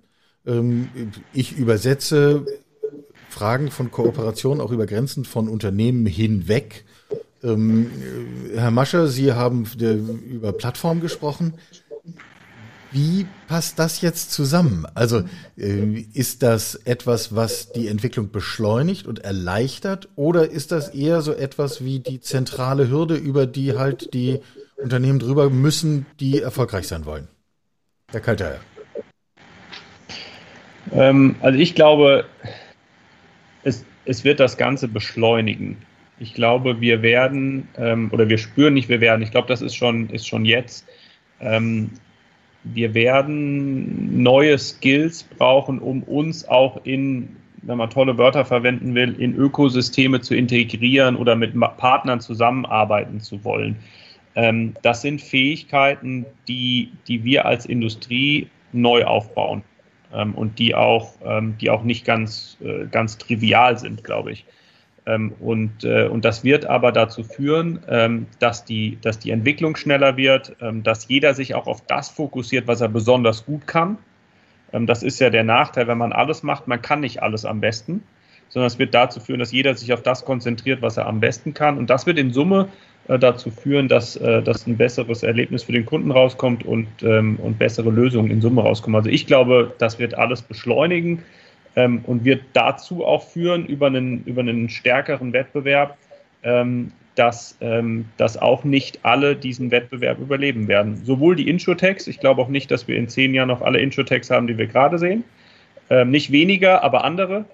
[0.46, 0.90] Ähm,
[1.34, 2.46] ich übersetze
[3.36, 6.86] Fragen von Kooperation auch über Grenzen von Unternehmen hinweg.
[7.43, 7.91] Ähm,
[8.56, 9.67] Herr Mascher, Sie haben
[10.26, 11.56] über Plattform gesprochen.
[12.93, 14.86] Wie passt das jetzt zusammen?
[14.93, 15.24] Also
[15.58, 21.34] äh, ist das etwas, was die Entwicklung beschleunigt und erleichtert oder ist das eher so
[21.34, 24.39] etwas wie die zentrale Hürde, über die halt die
[24.78, 27.28] Unternehmen drüber müssen, die erfolgreich sein wollen?
[28.12, 28.60] Herr Kalter.
[30.93, 32.24] Ähm, also ich glaube,
[34.06, 35.78] es, wird das Ganze beschleunigen.
[36.20, 39.76] Ich glaube, wir werden, ähm, oder wir spüren nicht, wir werden, ich glaube, das ist
[39.76, 40.88] schon, ist schon jetzt,
[41.41, 41.91] ähm,
[42.63, 49.15] wir werden neue Skills brauchen, um uns auch in, wenn man tolle Wörter verwenden will,
[49.20, 53.76] in Ökosysteme zu integrieren oder mit Partnern zusammenarbeiten zu wollen.
[54.36, 59.63] Ähm, das sind Fähigkeiten, die, die wir als Industrie neu aufbauen
[60.12, 64.46] und die auch, ähm, die auch nicht ganz, äh, ganz trivial sind, glaube ich.
[65.06, 69.76] Ähm, und, äh, und das wird aber dazu führen, ähm, dass, die, dass die Entwicklung
[69.76, 73.98] schneller wird, ähm, dass jeder sich auch auf das fokussiert, was er besonders gut kann.
[74.74, 77.62] Ähm, das ist ja der Nachteil, wenn man alles macht, man kann nicht alles am
[77.62, 78.04] besten,
[78.56, 81.54] sondern es wird dazu führen, dass jeder sich auf das konzentriert, was er am besten
[81.54, 81.78] kann.
[81.78, 82.70] Und das wird in Summe
[83.10, 87.36] äh, dazu führen, dass, äh, dass ein besseres Erlebnis für den Kunden rauskommt und, ähm,
[87.44, 88.96] und bessere Lösungen in Summe rauskommen.
[88.96, 91.22] Also ich glaube, das wird alles beschleunigen
[91.76, 95.98] ähm, und wird dazu auch führen über einen, über einen stärkeren Wettbewerb,
[96.44, 97.58] ähm, dass,
[98.18, 100.98] dass auch nicht alle diesen Wettbewerb überleben werden.
[101.06, 104.30] Sowohl die Insurtechs, ich glaube auch nicht, dass wir in zehn Jahren noch alle Insurtechs
[104.30, 105.24] haben, die wir gerade sehen.
[106.08, 107.46] Nicht weniger, aber andere.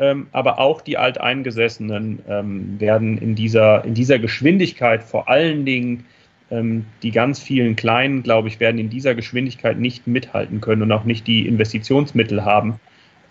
[0.00, 6.06] Ähm, aber auch die Alteingesessenen ähm, werden in dieser, in dieser Geschwindigkeit vor allen Dingen
[6.50, 10.92] ähm, die ganz vielen Kleinen, glaube ich, werden in dieser Geschwindigkeit nicht mithalten können und
[10.92, 12.78] auch nicht die Investitionsmittel haben,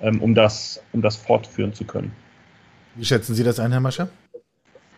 [0.02, 2.12] ähm, um, das, um das fortführen zu können.
[2.96, 4.10] Wie schätzen Sie das ein, Herr Mascher?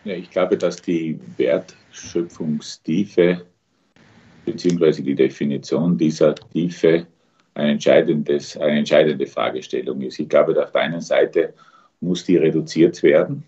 [0.04, 3.44] Ja, ich glaube, dass die Wertschöpfungstiefe
[4.44, 7.06] beziehungsweise die Definition dieser Tiefe
[7.54, 10.18] ein entscheidendes, eine entscheidende Fragestellung ist.
[10.18, 11.52] Ich glaube, auf der einen Seite
[12.00, 13.44] muss die reduziert werden,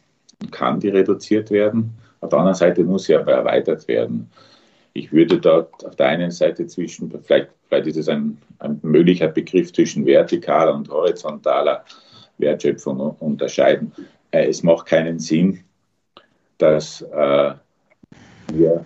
[0.50, 4.30] kann die reduziert werden, auf der anderen Seite muss sie aber erweitert werden.
[4.94, 9.28] Ich würde dort auf der einen Seite zwischen, vielleicht, vielleicht ist es ein, ein möglicher
[9.28, 11.84] Begriff zwischen vertikaler und horizontaler
[12.38, 13.92] Wertschöpfung unterscheiden.
[14.30, 15.60] Äh, es macht keinen Sinn,
[16.58, 17.54] dass äh,
[18.52, 18.84] wir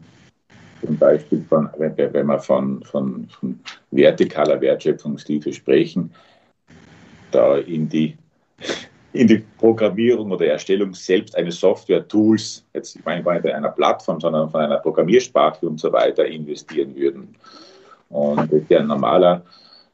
[0.84, 3.60] zum Beispiel, von, wenn, wenn wir von, von, von
[3.90, 6.10] vertikaler Wertschöpfungstiefe sprechen,
[7.30, 8.16] da in die
[9.16, 14.50] in die Programmierung oder Erstellung selbst eines Software-Tools, jetzt ich meine nicht einer Plattform, sondern
[14.50, 17.34] von einer Programmiersprache und so weiter investieren würden.
[18.10, 19.42] Und der normaler,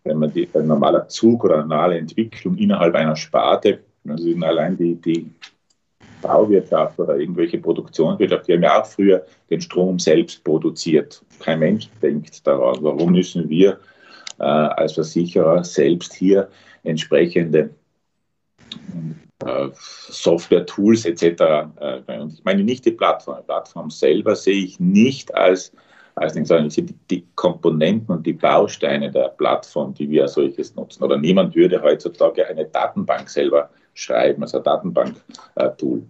[0.05, 4.77] wenn man die, ein normaler Zug oder eine normale Entwicklung innerhalb einer Sparte, also allein
[4.77, 5.31] die, die
[6.23, 11.23] Bauwirtschaft oder irgendwelche Produktionswirtschaft, die haben ja auch früher den Strom selbst produziert.
[11.41, 12.79] Kein Mensch denkt daran.
[12.81, 13.79] Warum müssen wir
[14.39, 16.49] äh, als Versicherer selbst hier
[16.85, 17.71] entsprechende
[19.45, 21.23] äh, Software-Tools etc.
[21.81, 23.39] Äh, und ich meine nicht die Plattform.
[23.41, 25.73] Die Plattform selber sehe ich nicht als,
[26.15, 30.75] als ich sehe die, die Komponenten und die Bausteine der Plattform, die wir als solches
[30.75, 31.03] nutzen.
[31.03, 36.03] Oder niemand würde heutzutage eine Datenbank selber schreiben, also Datenbank-Tool.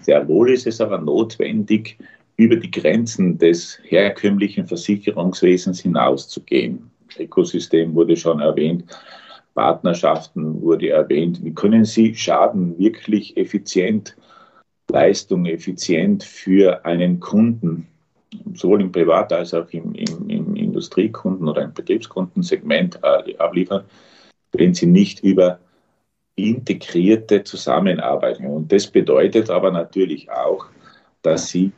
[0.00, 1.98] Sehr wohl ist es aber notwendig,
[2.36, 6.90] über die Grenzen des herkömmlichen Versicherungswesens hinauszugehen.
[7.18, 8.84] Ökosystem wurde schon erwähnt.
[9.54, 11.44] Partnerschaften wurde erwähnt.
[11.44, 14.16] Wie können Sie Schaden wirklich effizient,
[14.90, 17.88] Leistung effizient für einen Kunden,
[18.54, 23.82] sowohl im Privat- als auch im, im, im Industriekunden- oder im Betriebskundensegment äh, abliefern,
[24.52, 25.58] wenn Sie nicht über
[26.38, 28.40] integrierte Zusammenarbeit.
[28.40, 30.66] Und das bedeutet aber natürlich auch,
[31.22, 31.72] dass Sie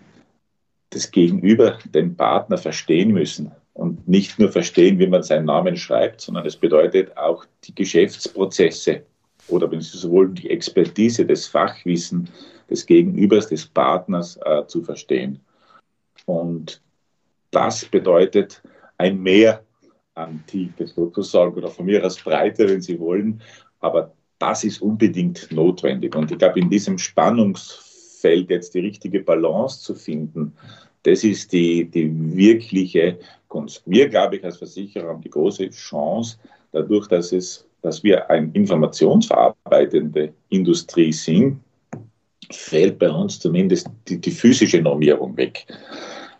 [0.90, 6.20] das Gegenüber, den Partner verstehen müssen und nicht nur verstehen, wie man seinen Namen schreibt,
[6.20, 9.02] sondern es bedeutet auch die Geschäftsprozesse
[9.48, 12.28] oder wenn Sie so wollen, die Expertise, das Fachwissen
[12.68, 15.40] des Gegenübers, des Partners äh, zu verstehen.
[16.26, 16.80] Und
[17.50, 18.62] das bedeutet
[18.98, 19.62] ein Mehr
[20.14, 23.40] an Tiefe sozusagen oder von mir aus Breite, wenn Sie wollen.
[23.80, 26.16] Aber das ist unbedingt notwendig.
[26.16, 30.52] Und ich glaube, in diesem Spannungsfeld jetzt die richtige Balance zu finden,
[31.04, 33.82] das ist die, die wirkliche Kunst.
[33.86, 36.38] Wir, glaube ich, als Versicherer haben die große Chance,
[36.72, 41.60] dadurch, dass, es, dass wir eine informationsverarbeitende Industrie sind,
[42.50, 45.66] fällt bei uns zumindest die, die physische Normierung weg.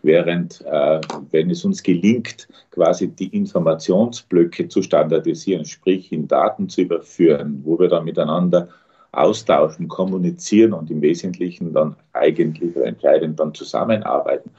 [0.03, 0.99] Während, äh,
[1.31, 7.79] wenn es uns gelingt, quasi die Informationsblöcke zu standardisieren, sprich in Daten zu überführen, wo
[7.79, 8.69] wir dann miteinander
[9.11, 14.49] austauschen, kommunizieren und im Wesentlichen dann eigentlich entscheidend dann zusammenarbeiten.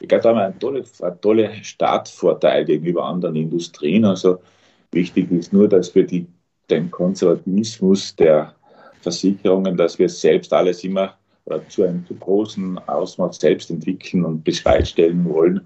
[0.00, 4.04] Ich glaube, da haben wir einen tollen, einen tollen Startvorteil gegenüber anderen Industrien.
[4.04, 4.40] Also
[4.90, 6.26] wichtig ist nur, dass wir die,
[6.68, 8.54] den Konservatismus der
[9.00, 11.16] Versicherungen, dass wir selbst alles immer
[11.68, 15.60] zu einem zu großen Ausmaß selbst entwickeln und bereitstellen wollen,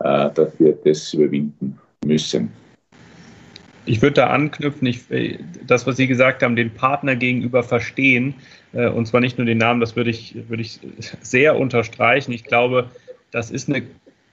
[0.00, 2.50] äh, dass wir das überwinden müssen.
[3.84, 5.00] Ich würde da anknüpfen, ich,
[5.66, 8.34] das, was Sie gesagt haben, den Partner gegenüber verstehen,
[8.72, 10.80] äh, und zwar nicht nur den Namen, das würde ich, würde ich
[11.20, 12.32] sehr unterstreichen.
[12.32, 12.90] Ich glaube,
[13.30, 13.82] das ist eine,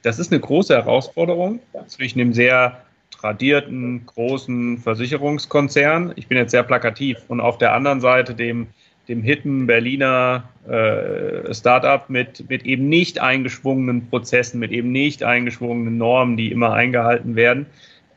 [0.04, 2.82] das ist eine große Herausforderung zwischen dem sehr
[3.12, 8.68] tradierten, großen Versicherungskonzern, ich bin jetzt sehr plakativ, und auf der anderen Seite dem,
[9.08, 15.98] dem hippen Berliner äh, Startup mit, mit eben nicht eingeschwungenen Prozessen, mit eben nicht eingeschwungenen
[15.98, 17.68] Normen, die immer eingehalten werden.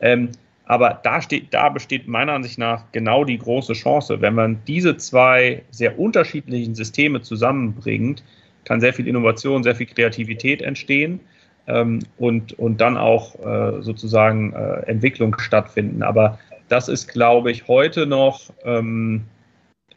[0.01, 0.31] Ähm,
[0.64, 4.20] aber da, steht, da besteht meiner Ansicht nach genau die große Chance.
[4.20, 8.22] Wenn man diese zwei sehr unterschiedlichen Systeme zusammenbringt,
[8.64, 11.20] kann sehr viel Innovation, sehr viel Kreativität entstehen
[11.66, 16.03] ähm, und, und dann auch äh, sozusagen äh, Entwicklung stattfinden.
[16.03, 19.24] Aber das ist, glaube ich, heute noch ähm,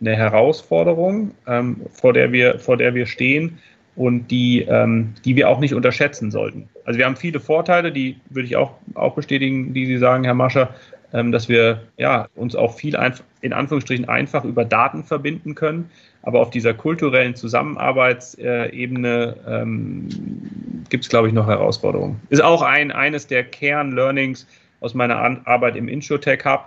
[0.02, 3.60] eine Herausforderung, ähm, vor, der wir, vor der wir stehen
[3.96, 6.70] und die, ähm, die wir auch nicht unterschätzen sollten.
[6.86, 10.34] Also wir haben viele Vorteile, die würde ich auch, auch bestätigen, die Sie sagen, Herr
[10.34, 10.74] Mascher,
[11.14, 15.90] ähm, dass wir ja, uns auch viel einfach, in Anführungsstrichen einfach über Daten verbinden können.
[16.24, 20.08] Aber auf dieser kulturellen Zusammenarbeitsebene ähm,
[20.90, 22.20] gibt es, glaube ich, noch Herausforderungen.
[22.30, 24.48] Ist auch ein, eines der Kern-Learnings
[24.80, 26.66] aus meiner Arbeit im Insurtech Hub.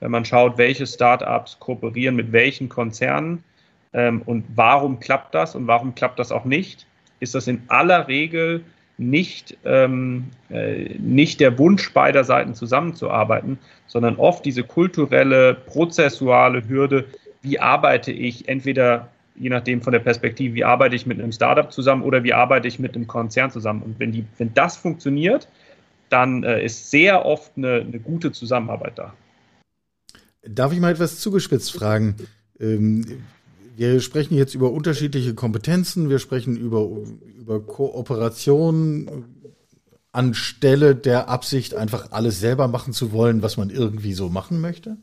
[0.00, 3.44] Wenn man schaut, welche Startups kooperieren mit welchen Konzernen,
[3.92, 6.86] ähm, und warum klappt das und warum klappt das auch nicht?
[7.18, 8.64] Ist das in aller Regel
[8.98, 17.06] nicht, ähm, äh, nicht der Wunsch beider Seiten zusammenzuarbeiten, sondern oft diese kulturelle, prozessuale Hürde,
[17.42, 21.72] wie arbeite ich entweder je nachdem von der Perspektive, wie arbeite ich mit einem Startup
[21.72, 23.82] zusammen oder wie arbeite ich mit einem Konzern zusammen.
[23.82, 25.48] Und wenn, die, wenn das funktioniert,
[26.10, 29.14] dann äh, ist sehr oft eine, eine, gute Zusammenarbeit da.
[30.42, 32.16] Darf ich mal etwas zugespitzt fragen?
[32.58, 33.22] Ähm,
[33.76, 36.88] wir sprechen jetzt über unterschiedliche Kompetenzen, wir sprechen über,
[37.38, 39.24] über Kooperation
[40.12, 44.96] anstelle der Absicht, einfach alles selber machen zu wollen, was man irgendwie so machen möchte.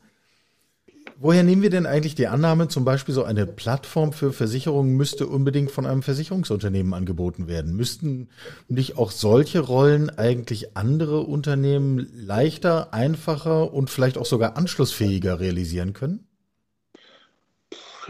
[1.20, 5.26] Woher nehmen wir denn eigentlich die Annahme, zum Beispiel so eine Plattform für Versicherungen müsste
[5.26, 7.76] unbedingt von einem Versicherungsunternehmen angeboten werden?
[7.76, 8.30] Müssten
[8.68, 15.94] nicht auch solche Rollen eigentlich andere Unternehmen leichter, einfacher und vielleicht auch sogar anschlussfähiger realisieren
[15.94, 16.28] können?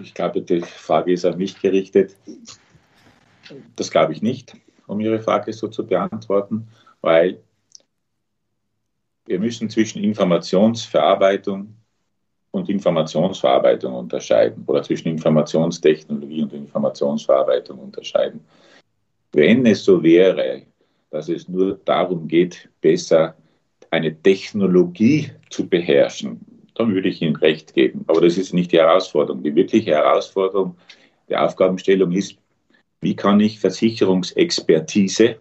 [0.04, 2.17] Ich glaube, die Frage ist an mich gerichtet.
[3.78, 4.54] Das glaube ich nicht,
[4.86, 6.67] um Ihre Frage so zu beantworten,
[7.00, 7.41] weil
[9.26, 11.77] wir müssen zwischen Informationsverarbeitung
[12.58, 18.41] und Informationsverarbeitung unterscheiden oder zwischen Informationstechnologie und Informationsverarbeitung unterscheiden.
[19.32, 20.63] Wenn es so wäre,
[21.12, 23.36] dass es nur darum geht, besser
[23.91, 26.39] eine Technologie zu beherrschen,
[26.76, 28.04] dann würde ich Ihnen recht geben.
[28.08, 29.41] Aber das ist nicht die Herausforderung.
[29.43, 30.76] Die wirkliche Herausforderung
[31.30, 32.38] der Aufgabenstellung ist,
[33.02, 35.38] wie kann ich Versicherungsexpertise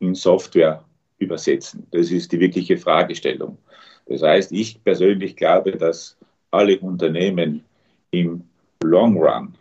[0.00, 0.84] in Software
[1.18, 1.86] übersetzen?
[1.90, 3.58] Das ist die wirkliche Fragestellung.
[4.06, 6.16] Das heißt, ich persönlich glaube, dass
[6.54, 7.64] alle Unternehmen
[8.10, 8.44] im
[8.82, 9.54] Long Run,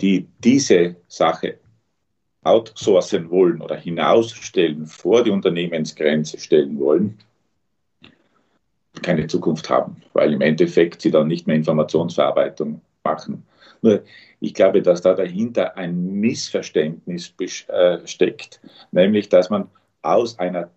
[0.00, 1.58] die diese Sache
[2.42, 7.18] outsourcen wollen oder hinausstellen, vor die Unternehmensgrenze stellen wollen,
[9.02, 13.46] keine Zukunft haben, weil im Endeffekt sie dann nicht mehr Informationsverarbeitung machen.
[13.82, 14.02] Nur
[14.40, 17.34] ich glaube, dass da dahinter ein Missverständnis
[17.68, 18.60] äh, steckt,
[18.92, 19.68] nämlich dass man
[20.02, 20.70] aus einer,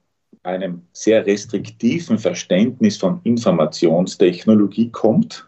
[0.44, 5.48] einem sehr restriktiven Verständnis von Informationstechnologie kommt,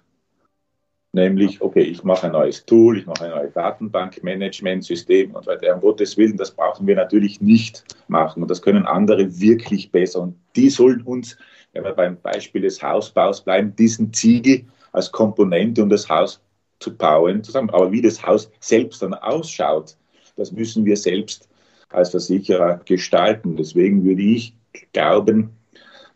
[1.14, 5.76] nämlich, okay, ich mache ein neues Tool, ich mache ein neues Datenbankmanagementsystem und weiter.
[5.76, 10.22] Um Gottes Willen, das brauchen wir natürlich nicht machen und das können andere wirklich besser
[10.22, 11.38] und die sollen uns
[11.74, 16.40] wenn wir beim Beispiel des Hausbaus bleiben, diesen Ziegel als Komponente, um das Haus
[16.80, 17.72] zu bauen, zusammen.
[17.72, 19.98] Aber wie das Haus selbst dann ausschaut,
[20.36, 21.50] das müssen wir selbst
[21.90, 23.56] als Versicherer gestalten.
[23.56, 24.56] Deswegen würde ich
[24.92, 25.52] glauben,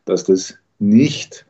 [0.06, 1.46] dass das nicht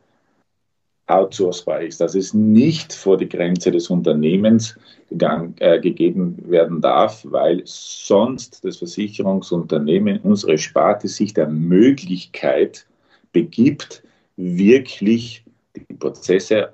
[1.07, 4.77] outsourcebar ist, dass es nicht vor die Grenze des Unternehmens
[5.09, 12.85] gegangen, äh, gegeben werden darf, weil sonst das Versicherungsunternehmen, unsere Sparte, sich der Möglichkeit
[13.31, 14.03] begibt,
[14.35, 16.73] wirklich die Prozesse,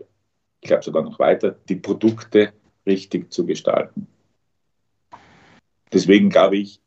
[0.61, 2.53] ich glaube sogar noch weiter, die Produkte
[2.87, 4.07] richtig zu gestalten.
[5.91, 6.81] Deswegen glaube ich,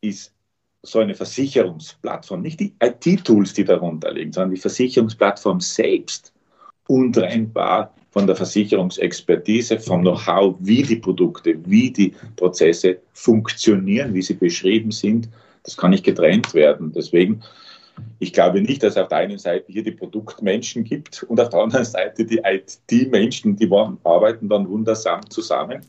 [0.00, 0.32] ist
[0.82, 6.32] so eine Versicherungsplattform, nicht die IT-Tools, die darunter liegen, sondern die Versicherungsplattform selbst
[6.88, 14.34] untrennbar von der Versicherungsexpertise, vom Know-how, wie die Produkte, wie die Prozesse funktionieren, wie sie
[14.34, 15.28] beschrieben sind.
[15.62, 16.92] Das kann nicht getrennt werden.
[16.92, 17.42] Deswegen
[18.18, 21.48] ich glaube nicht, dass es auf der einen Seite hier die Produktmenschen gibt und auf
[21.48, 23.70] der anderen Seite die IT-Menschen, die
[24.04, 25.84] arbeiten dann wundersam zusammen.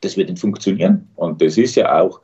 [0.00, 1.08] Das wird nicht funktionieren.
[1.16, 2.20] Und das ist ja auch,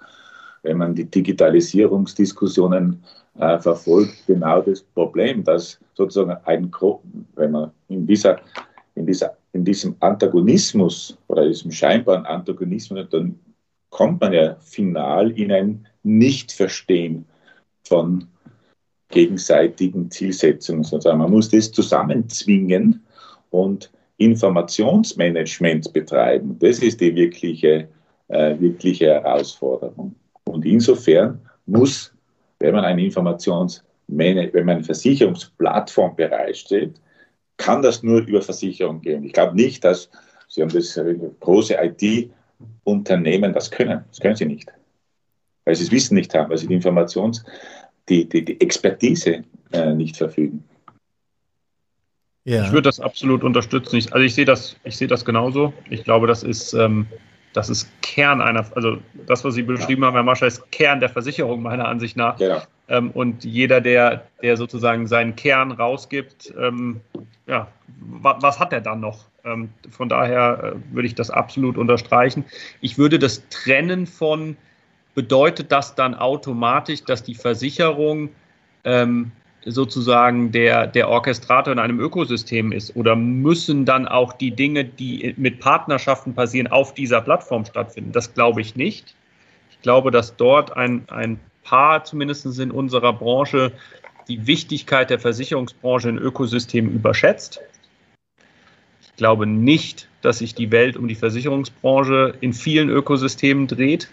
[0.62, 3.02] wenn man die Digitalisierungsdiskussionen
[3.38, 6.70] äh, verfolgt, genau das Problem, dass sozusagen ein,
[7.36, 8.40] wenn man in dieser,
[8.94, 13.38] in dieser, in diesem Antagonismus oder diesem scheinbaren Antagonismus, dann
[13.90, 17.24] kommt man ja final in ein Nichtverstehen
[17.84, 18.26] von
[19.08, 20.84] gegenseitigen Zielsetzungen.
[20.84, 21.18] Sozusagen.
[21.18, 23.02] Man muss das zusammenzwingen
[23.50, 26.56] und Informationsmanagement betreiben.
[26.58, 27.88] Das ist die wirkliche,
[28.28, 30.14] äh, wirkliche Herausforderung.
[30.58, 32.12] Und insofern muss,
[32.58, 36.98] wenn man eine Informations wenn man eine Versicherungsplattform bereitstellt,
[37.58, 39.22] kann das nur über Versicherung gehen.
[39.22, 40.08] Ich glaube nicht, dass
[40.48, 40.98] Sie haben das
[41.40, 44.04] große IT-Unternehmen das können.
[44.08, 44.72] Das können sie nicht.
[45.64, 47.44] Weil sie das Wissen nicht haben, weil sie die Informations-,
[48.08, 50.64] die, die, die Expertise äh, nicht verfügen.
[52.44, 52.64] Ja.
[52.64, 53.96] Ich würde das absolut unterstützen.
[53.96, 55.74] Ich, also ich sehe das, ich sehe das genauso.
[55.90, 57.06] Ich glaube, das ist, ähm,
[57.52, 60.08] das ist Kern einer, also das, was Sie beschrieben ja.
[60.08, 62.36] haben, Herr Mascher, ist Kern der Versicherung meiner Ansicht nach.
[62.36, 62.62] Genau.
[62.88, 67.00] Ähm, und jeder, der, der sozusagen seinen Kern rausgibt, ähm,
[67.46, 67.68] ja,
[67.98, 69.24] wa was hat er dann noch?
[69.44, 72.44] Ähm, von daher äh, würde ich das absolut unterstreichen.
[72.80, 74.56] Ich würde das trennen von,
[75.14, 78.30] bedeutet das dann automatisch, dass die Versicherung
[78.84, 79.32] ähm,
[79.70, 82.96] sozusagen der, der Orchestrator in einem Ökosystem ist?
[82.96, 88.12] Oder müssen dann auch die Dinge, die mit Partnerschaften passieren, auf dieser Plattform stattfinden?
[88.12, 89.14] Das glaube ich nicht.
[89.70, 93.72] Ich glaube, dass dort ein, ein paar, zumindest in unserer Branche,
[94.28, 97.60] die Wichtigkeit der Versicherungsbranche in Ökosystemen überschätzt.
[99.02, 104.08] Ich glaube nicht, dass sich die Welt um die Versicherungsbranche in vielen Ökosystemen dreht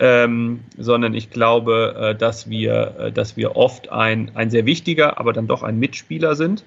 [0.00, 5.18] ähm, sondern ich glaube, äh, dass, wir, äh, dass wir oft ein, ein sehr wichtiger,
[5.18, 6.64] aber dann doch ein Mitspieler sind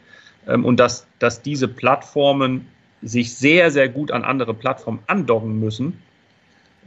[0.47, 2.67] ähm, und dass, dass diese Plattformen
[3.01, 6.01] sich sehr, sehr gut an andere Plattformen andocken müssen,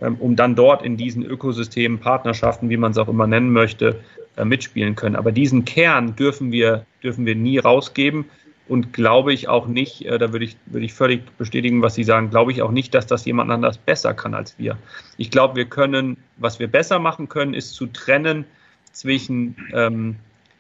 [0.01, 4.01] ähm, um dann dort in diesen Ökosystemen, Partnerschaften, wie man es auch immer nennen möchte,
[4.37, 5.17] äh, mitspielen können.
[5.17, 8.25] Aber diesen Kern dürfen wir, dürfen wir nie rausgeben
[8.71, 12.05] und glaube ich auch nicht, äh, da würde ich, würde ich völlig bestätigen, was Sie
[12.05, 14.79] sagen, glaube ich auch nicht, dass das jemand anders besser kann als wir.
[15.17, 18.45] Ich glaube, wir können, was wir besser machen können, ist zu trennen
[18.93, 20.15] zwischen, ähm,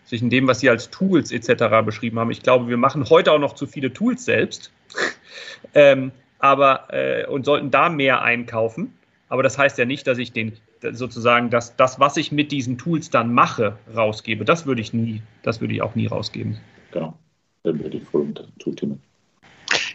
[0.06, 1.84] zwischen dem, was Sie als Tools etc.
[1.84, 2.32] beschrieben haben.
[2.32, 4.72] Ich glaube, wir machen heute auch noch zu viele Tools selbst,
[5.74, 8.92] ähm, aber äh, und sollten da mehr einkaufen.
[9.28, 12.76] Aber das heißt ja nicht, dass ich den sozusagen dass das, was ich mit diesen
[12.76, 14.44] Tools dann mache, rausgebe.
[14.44, 16.58] Das würde ich nie, das würde ich auch nie rausgeben.
[16.90, 17.16] Genau
[17.64, 19.00] würde ich voll zustimmen.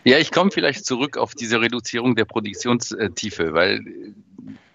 [0.03, 4.13] Ja, ich komme vielleicht zurück auf diese Reduzierung der Produktionstiefe, weil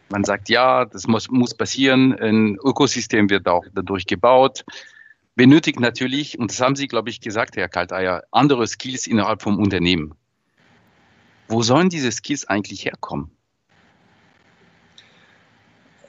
[0.09, 4.65] man sagt, ja, das muss, muss passieren, ein Ökosystem wird auch dadurch gebaut,
[5.37, 9.59] benötigt natürlich, und das haben Sie, glaube ich, gesagt, Herr Kalteier, andere Skills innerhalb vom
[9.59, 10.15] Unternehmen.
[11.47, 13.31] Wo sollen diese Skills eigentlich herkommen?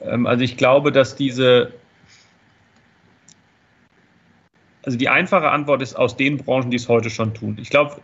[0.02, 1.74] Ähm, also ich glaube, dass diese
[4.84, 7.58] also die einfache Antwort ist aus den Branchen, die es heute schon tun.
[7.62, 8.02] Ich glaube,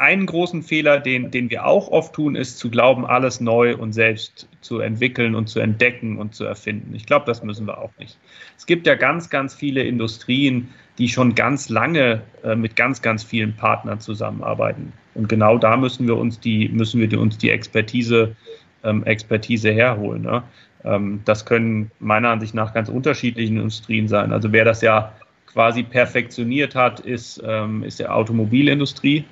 [0.00, 3.92] einen großen Fehler, den, den wir auch oft tun, ist zu glauben, alles neu und
[3.92, 6.94] selbst zu entwickeln und zu entdecken und zu erfinden.
[6.94, 8.18] Ich glaube, das müssen wir auch nicht.
[8.56, 13.22] Es gibt ja ganz, ganz viele Industrien, die schon ganz lange äh, mit ganz, ganz
[13.22, 14.94] vielen Partnern zusammenarbeiten.
[15.14, 18.34] Und genau da müssen wir uns die, müssen wir uns die Expertise,
[18.82, 20.22] ähm, Expertise herholen.
[20.22, 20.42] Ne?
[20.84, 24.32] Ähm, das können meiner Ansicht nach ganz unterschiedliche Industrien sein.
[24.32, 25.12] Also wer das ja
[25.52, 29.24] quasi perfektioniert hat, ist, ähm, ist der Automobilindustrie.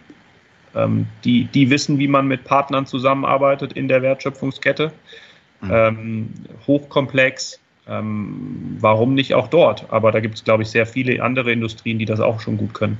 [0.74, 4.92] Ähm, die, die wissen, wie man mit Partnern zusammenarbeitet in der Wertschöpfungskette.
[5.60, 5.70] Mhm.
[5.72, 6.28] Ähm,
[6.66, 7.60] hochkomplex.
[7.86, 9.90] Ähm, warum nicht auch dort?
[9.90, 12.74] Aber da gibt es, glaube ich, sehr viele andere Industrien, die das auch schon gut
[12.74, 12.98] können.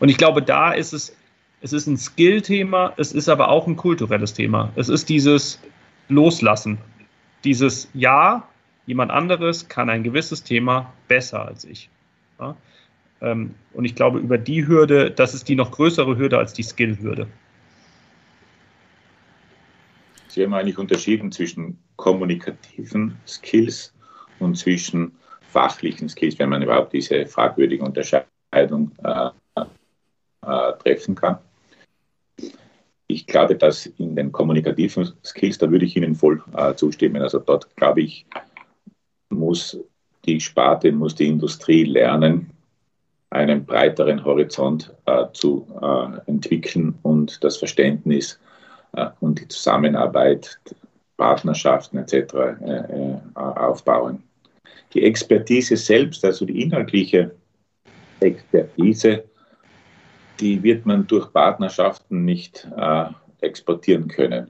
[0.00, 1.16] Und ich glaube, da ist es,
[1.62, 4.70] es ist ein Skill-Thema, es ist aber auch ein kulturelles Thema.
[4.76, 5.60] Es ist dieses
[6.08, 6.78] Loslassen.
[7.44, 8.46] Dieses Ja,
[8.86, 11.88] jemand anderes kann ein gewisses Thema besser als ich.
[12.38, 12.56] Ja?
[13.20, 16.62] Ähm, und ich glaube, über die Hürde, das ist die noch größere Hürde als die
[16.62, 17.26] Skill-Hürde.
[20.28, 23.92] Sie haben eigentlich unterschieden zwischen kommunikativen Skills
[24.38, 31.38] und zwischen fachlichen Skills, wenn man überhaupt diese fragwürdige Unterscheidung äh, äh, treffen kann.
[33.08, 37.22] Ich glaube, dass in den kommunikativen Skills, da würde ich Ihnen voll äh, zustimmen.
[37.22, 38.26] Also dort, glaube ich,
[39.30, 39.78] muss
[40.24, 42.50] die Sparte, muss die Industrie lernen,
[43.30, 48.40] einen breiteren Horizont äh, zu äh, entwickeln und das Verständnis
[48.92, 50.58] äh, und die Zusammenarbeit,
[51.16, 52.14] Partnerschaften etc.
[52.14, 54.22] Äh, äh, aufbauen.
[54.94, 57.32] Die Expertise selbst, also die inhaltliche
[58.20, 59.24] Expertise,
[60.40, 63.06] die wird man durch Partnerschaften nicht äh,
[63.40, 64.48] exportieren können.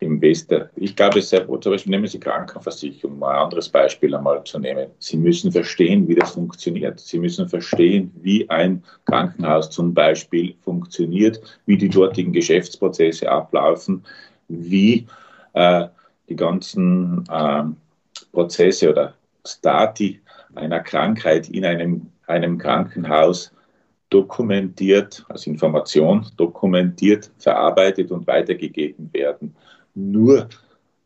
[0.00, 0.64] Im Westen.
[0.76, 4.58] Ich glaube, es sehr, zum Beispiel nehmen Sie Krankenversicherung, um ein anderes Beispiel einmal zu
[4.58, 4.88] nehmen.
[4.98, 6.98] Sie müssen verstehen, wie das funktioniert.
[6.98, 14.02] Sie müssen verstehen, wie ein Krankenhaus zum Beispiel funktioniert, wie die dortigen Geschäftsprozesse ablaufen,
[14.48, 15.06] wie
[15.52, 15.86] äh,
[16.30, 17.64] die ganzen äh,
[18.32, 19.14] Prozesse oder
[19.46, 20.20] Stati
[20.54, 23.52] einer Krankheit in einem, einem Krankenhaus
[24.08, 29.54] dokumentiert, als Information dokumentiert, verarbeitet und weitergegeben werden.
[29.94, 30.48] Nur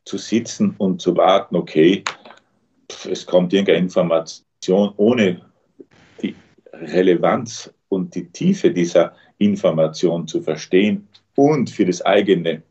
[0.05, 2.05] zu sitzen und zu warten, okay,
[3.11, 5.41] es kommt irgendeine Information, ohne
[6.23, 6.35] die
[6.73, 12.63] Relevanz und die Tiefe dieser Information zu verstehen und für das eigene,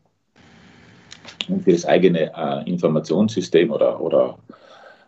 [1.62, 4.38] für das eigene äh, Informationssystem oder, oder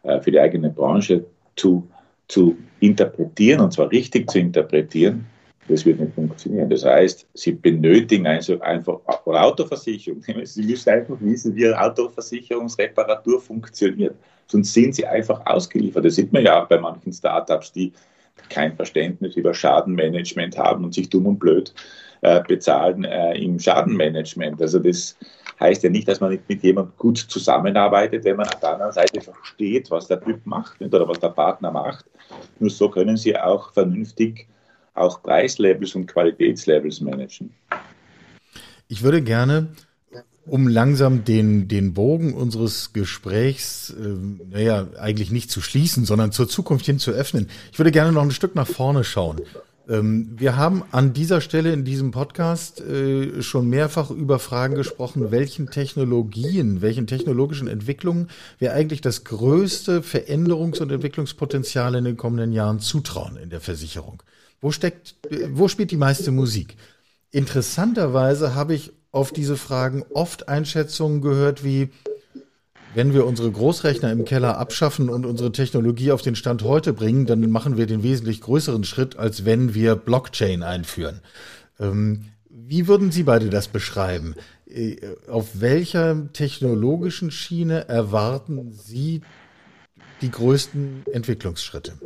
[0.02, 1.88] äh, für die eigene Branche zu,
[2.28, 5.26] zu interpretieren, und zwar richtig zu interpretieren,
[5.68, 6.70] das wird nicht funktionieren.
[6.70, 10.22] Das heißt, Sie benötigen also einfach oder Autoversicherung.
[10.44, 14.14] Sie müssen einfach wissen, wie eine Autoversicherungsreparatur funktioniert.
[14.46, 16.04] Sonst sind Sie einfach ausgeliefert.
[16.04, 17.92] Das sieht man ja auch bei manchen Startups, die
[18.48, 21.74] kein Verständnis über Schadenmanagement haben und sich dumm und blöd
[22.20, 24.60] äh, bezahlen äh, im Schadenmanagement.
[24.60, 25.16] Also das
[25.58, 28.92] heißt ja nicht, dass man nicht mit jemandem gut zusammenarbeitet, wenn man auf der anderen
[28.92, 32.04] Seite versteht, was der Typ macht oder was der Partner macht.
[32.58, 34.46] Nur so können Sie auch vernünftig
[34.96, 37.50] auch Preislevels und Qualitätslevels managen.
[38.88, 39.68] Ich würde gerne,
[40.46, 44.14] um langsam den, den Bogen unseres Gesprächs, äh,
[44.50, 48.22] naja, eigentlich nicht zu schließen, sondern zur Zukunft hin zu öffnen, ich würde gerne noch
[48.22, 49.40] ein Stück nach vorne schauen.
[49.88, 55.30] Ähm, wir haben an dieser Stelle in diesem Podcast äh, schon mehrfach über Fragen gesprochen,
[55.30, 58.28] welchen Technologien, welchen technologischen Entwicklungen
[58.58, 64.22] wir eigentlich das größte Veränderungs- und Entwicklungspotenzial in den kommenden Jahren zutrauen in der Versicherung.
[64.60, 65.16] Wo steckt,
[65.50, 66.76] wo spielt die meiste Musik?
[67.30, 71.90] Interessanterweise habe ich auf diese Fragen oft Einschätzungen gehört wie,
[72.94, 77.26] wenn wir unsere Großrechner im Keller abschaffen und unsere Technologie auf den Stand heute bringen,
[77.26, 81.20] dann machen wir den wesentlich größeren Schritt, als wenn wir Blockchain einführen.
[81.78, 84.34] Ähm, wie würden Sie beide das beschreiben?
[84.66, 84.96] Äh,
[85.28, 89.20] auf welcher technologischen Schiene erwarten Sie
[90.22, 91.98] die größten Entwicklungsschritte?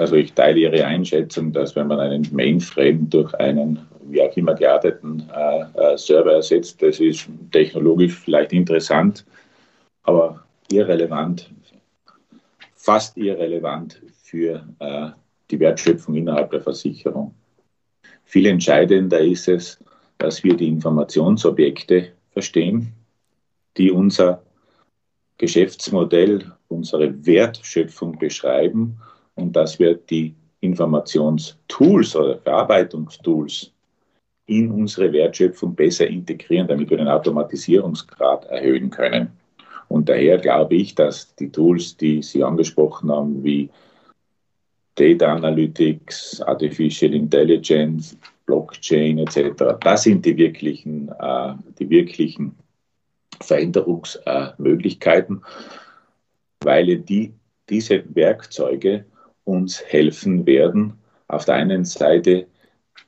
[0.00, 4.54] Also ich teile Ihre Einschätzung, dass wenn man einen Mainframe durch einen wie auch immer
[4.54, 9.26] gearteten äh, äh, Server ersetzt, das ist technologisch vielleicht interessant,
[10.04, 10.42] aber
[10.72, 11.50] irrelevant,
[12.74, 15.10] fast irrelevant für äh,
[15.50, 17.34] die Wertschöpfung innerhalb der Versicherung.
[18.24, 19.84] Viel entscheidender ist es,
[20.16, 22.94] dass wir die Informationsobjekte verstehen,
[23.76, 24.42] die unser
[25.36, 28.98] Geschäftsmodell, unsere Wertschöpfung beschreiben
[29.40, 33.72] und dass wir die Informationstools oder Verarbeitungstools
[34.46, 39.30] in unsere Wertschöpfung besser integrieren, damit wir den Automatisierungsgrad erhöhen können.
[39.88, 43.70] Und daher glaube ich, dass die Tools, die Sie angesprochen haben, wie
[44.96, 52.56] Data Analytics, Artificial Intelligence, Blockchain etc., das sind die wirklichen, äh, die wirklichen
[53.40, 55.42] Veränderungsmöglichkeiten,
[56.62, 57.32] weil die,
[57.68, 59.06] diese Werkzeuge
[59.44, 60.94] uns helfen werden,
[61.28, 62.46] auf der einen Seite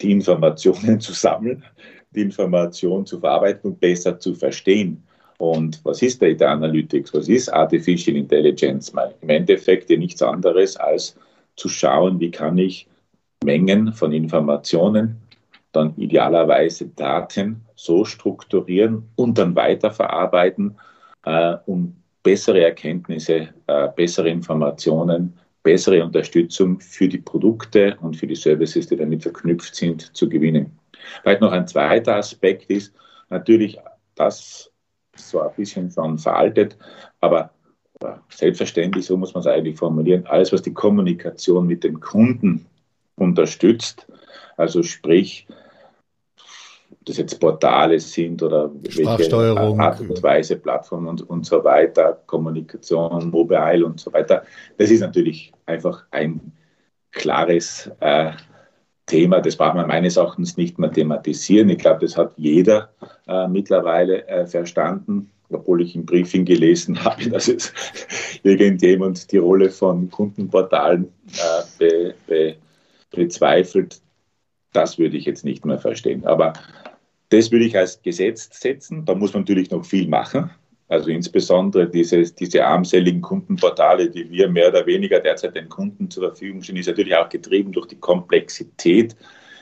[0.00, 1.64] die Informationen zu sammeln,
[2.10, 5.02] die Informationen zu verarbeiten und besser zu verstehen.
[5.38, 7.14] Und was ist Data Analytics?
[7.14, 8.92] Was ist Artificial Intelligence?
[9.20, 11.16] Im Endeffekt ja nichts anderes als
[11.56, 12.86] zu schauen, wie kann ich
[13.44, 15.20] Mengen von Informationen,
[15.72, 20.76] dann idealerweise Daten so strukturieren und dann weiterverarbeiten,
[21.24, 28.34] äh, um bessere Erkenntnisse, äh, bessere Informationen bessere Unterstützung für die Produkte und für die
[28.34, 30.78] Services, die damit verknüpft sind, zu gewinnen.
[31.22, 32.94] Vielleicht noch ein zweiter Aspekt ist
[33.30, 33.78] natürlich,
[34.14, 34.70] das
[35.16, 36.76] so ein bisschen schon veraltet,
[37.20, 37.50] aber
[38.28, 42.66] selbstverständlich, so muss man es eigentlich formulieren, alles, was die Kommunikation mit dem Kunden
[43.16, 44.06] unterstützt,
[44.56, 45.46] also sprich,
[47.04, 53.30] das jetzt Portale sind oder welche Art und Weise, Plattformen und, und so weiter, Kommunikation,
[53.30, 54.44] Mobile und so weiter.
[54.78, 56.52] Das ist natürlich einfach ein
[57.10, 58.32] klares äh,
[59.06, 59.40] Thema.
[59.40, 61.68] Das braucht man meines Erachtens nicht mehr thematisieren.
[61.68, 62.90] Ich glaube, das hat jeder
[63.26, 67.72] äh, mittlerweile äh, verstanden, obwohl ich im Briefing gelesen habe, dass es
[68.42, 72.56] irgendjemand die Rolle von Kundenportalen äh, be, be,
[73.10, 74.00] bezweifelt.
[74.72, 76.24] Das würde ich jetzt nicht mehr verstehen.
[76.24, 76.52] Aber
[77.28, 79.04] das würde ich als Gesetz setzen.
[79.04, 80.50] Da muss man natürlich noch viel machen.
[80.88, 86.28] Also insbesondere diese, diese armseligen Kundenportale, die wir mehr oder weniger derzeit den Kunden zur
[86.28, 89.16] Verfügung stellen, ist natürlich auch getrieben durch die Komplexität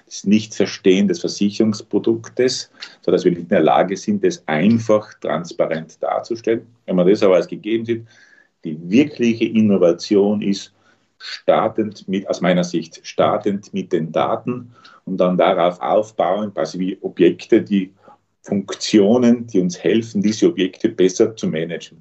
[0.07, 6.67] das Nicht-Verstehen des Versicherungsproduktes, sodass wir nicht in der Lage sind, das einfach transparent darzustellen.
[6.87, 8.07] Wenn wir das aber als gegeben sieht,
[8.65, 10.75] die wirkliche Innovation ist,
[11.19, 14.73] startend mit, aus meiner Sicht, startend mit den Daten
[15.11, 17.93] und dann darauf aufbauen, quasi wie Objekte, die
[18.43, 21.99] Funktionen, die uns helfen, diese Objekte besser zu managen.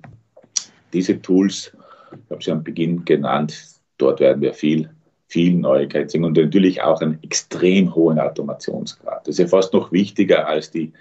[0.94, 1.76] Diese Tools,
[2.12, 3.58] ich habe sie am Beginn genannt,
[3.98, 4.90] dort werden wir viel,
[5.28, 9.28] viel Neuigkeit sehen und natürlich auch einen extrem hohen Automationsgrad.
[9.28, 10.94] Das ist ja fast noch wichtiger als die,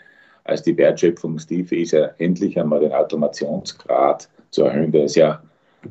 [0.44, 4.92] als die Wertschöpfungstiefe, ist ja endlich einmal den Automationsgrad zu erhöhen.
[4.92, 5.42] Der ist ja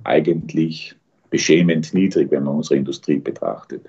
[0.03, 0.95] eigentlich
[1.29, 3.85] beschämend niedrig, wenn man unsere Industrie betrachtet.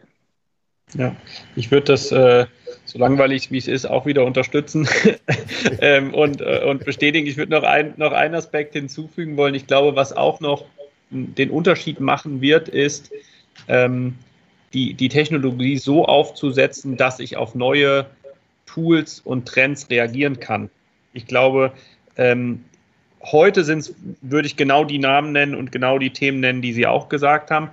[0.95, 1.15] Ja,
[1.55, 2.47] ich würde das, äh,
[2.85, 4.89] so langweilig wie es ist, auch wieder unterstützen
[5.81, 7.27] ähm, und, äh, und bestätigen.
[7.27, 9.55] Ich würde noch, ein, noch einen Aspekt hinzufügen wollen.
[9.55, 10.65] Ich glaube, was auch noch
[11.11, 13.11] den Unterschied machen wird, ist,
[13.69, 14.17] ähm,
[14.73, 18.07] die, die Technologie so aufzusetzen, dass ich auf neue
[18.67, 20.71] Tools und Trends reagieren kann.
[21.13, 21.73] Ich glaube,
[22.17, 22.65] ähm,
[23.23, 26.87] heute sind würde ich genau die Namen nennen und genau die Themen nennen, die Sie
[26.87, 27.71] auch gesagt haben.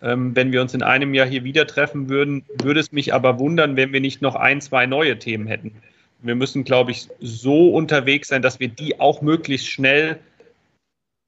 [0.00, 3.38] Ähm, wenn wir uns in einem Jahr hier wieder treffen würden, würde es mich aber
[3.38, 5.72] wundern, wenn wir nicht noch ein, zwei neue Themen hätten.
[6.20, 10.18] Wir müssen, glaube ich, so unterwegs sein, dass wir die auch möglichst schnell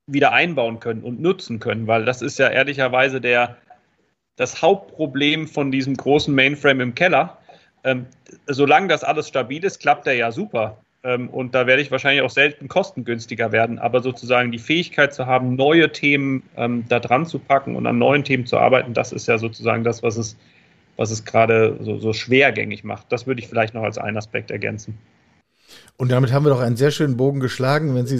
[0.06, 3.56] wieder einbauen können und nutzen können, weil das ist ja ehrlicherweise der,
[4.36, 7.38] das Hauptproblem von diesem großen Mainframe im Keller.
[7.84, 8.06] Ähm,
[8.46, 10.78] solange das alles stabil ist, klappt der ja super.
[11.02, 13.78] Ähm, und da werde ich wahrscheinlich auch selten kostengünstiger werden.
[13.78, 17.98] Aber sozusagen die Fähigkeit zu haben, neue Themen ähm, da dran zu packen und an
[17.98, 20.36] neuen Themen zu arbeiten, das ist ja sozusagen das, was es,
[20.96, 23.10] was es gerade so, so schwergängig macht.
[23.10, 24.98] Das würde ich vielleicht noch als einen Aspekt ergänzen.
[25.96, 28.18] Und damit haben wir doch einen sehr schönen Bogen geschlagen, wenn Sie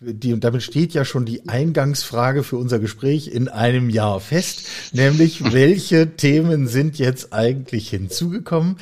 [0.00, 4.68] die und damit steht ja schon die Eingangsfrage für unser Gespräch in einem Jahr fest,
[4.92, 8.76] nämlich welche Themen sind jetzt eigentlich hinzugekommen?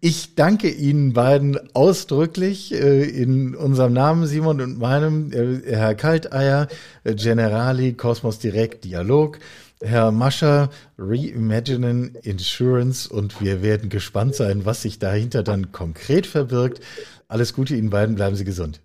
[0.00, 6.68] Ich danke Ihnen beiden ausdrücklich äh, in unserem Namen Simon und meinem äh, Herr Kalteier,
[7.04, 9.38] äh, Generali Cosmos Direct Dialog.
[9.80, 16.80] Herr Mascher, Reimaginen Insurance und wir werden gespannt sein, was sich dahinter dann konkret verbirgt.
[17.28, 18.80] Alles Gute Ihnen beiden, bleiben Sie gesund.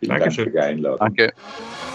[0.00, 0.52] Vielen Dankeschön.
[0.52, 1.32] Dank für Danke.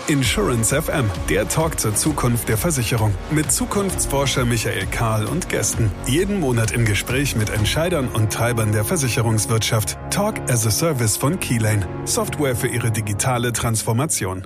[0.08, 3.14] Insurance FM, der Talk zur Zukunft der Versicherung.
[3.32, 5.91] Mit Zukunftsforscher Michael Kahl und Gästen.
[6.08, 9.97] Jeden Monat im Gespräch mit Entscheidern und Treibern der Versicherungswirtschaft.
[10.10, 11.88] Talk as a Service von Keylane.
[12.04, 14.45] Software für Ihre digitale Transformation.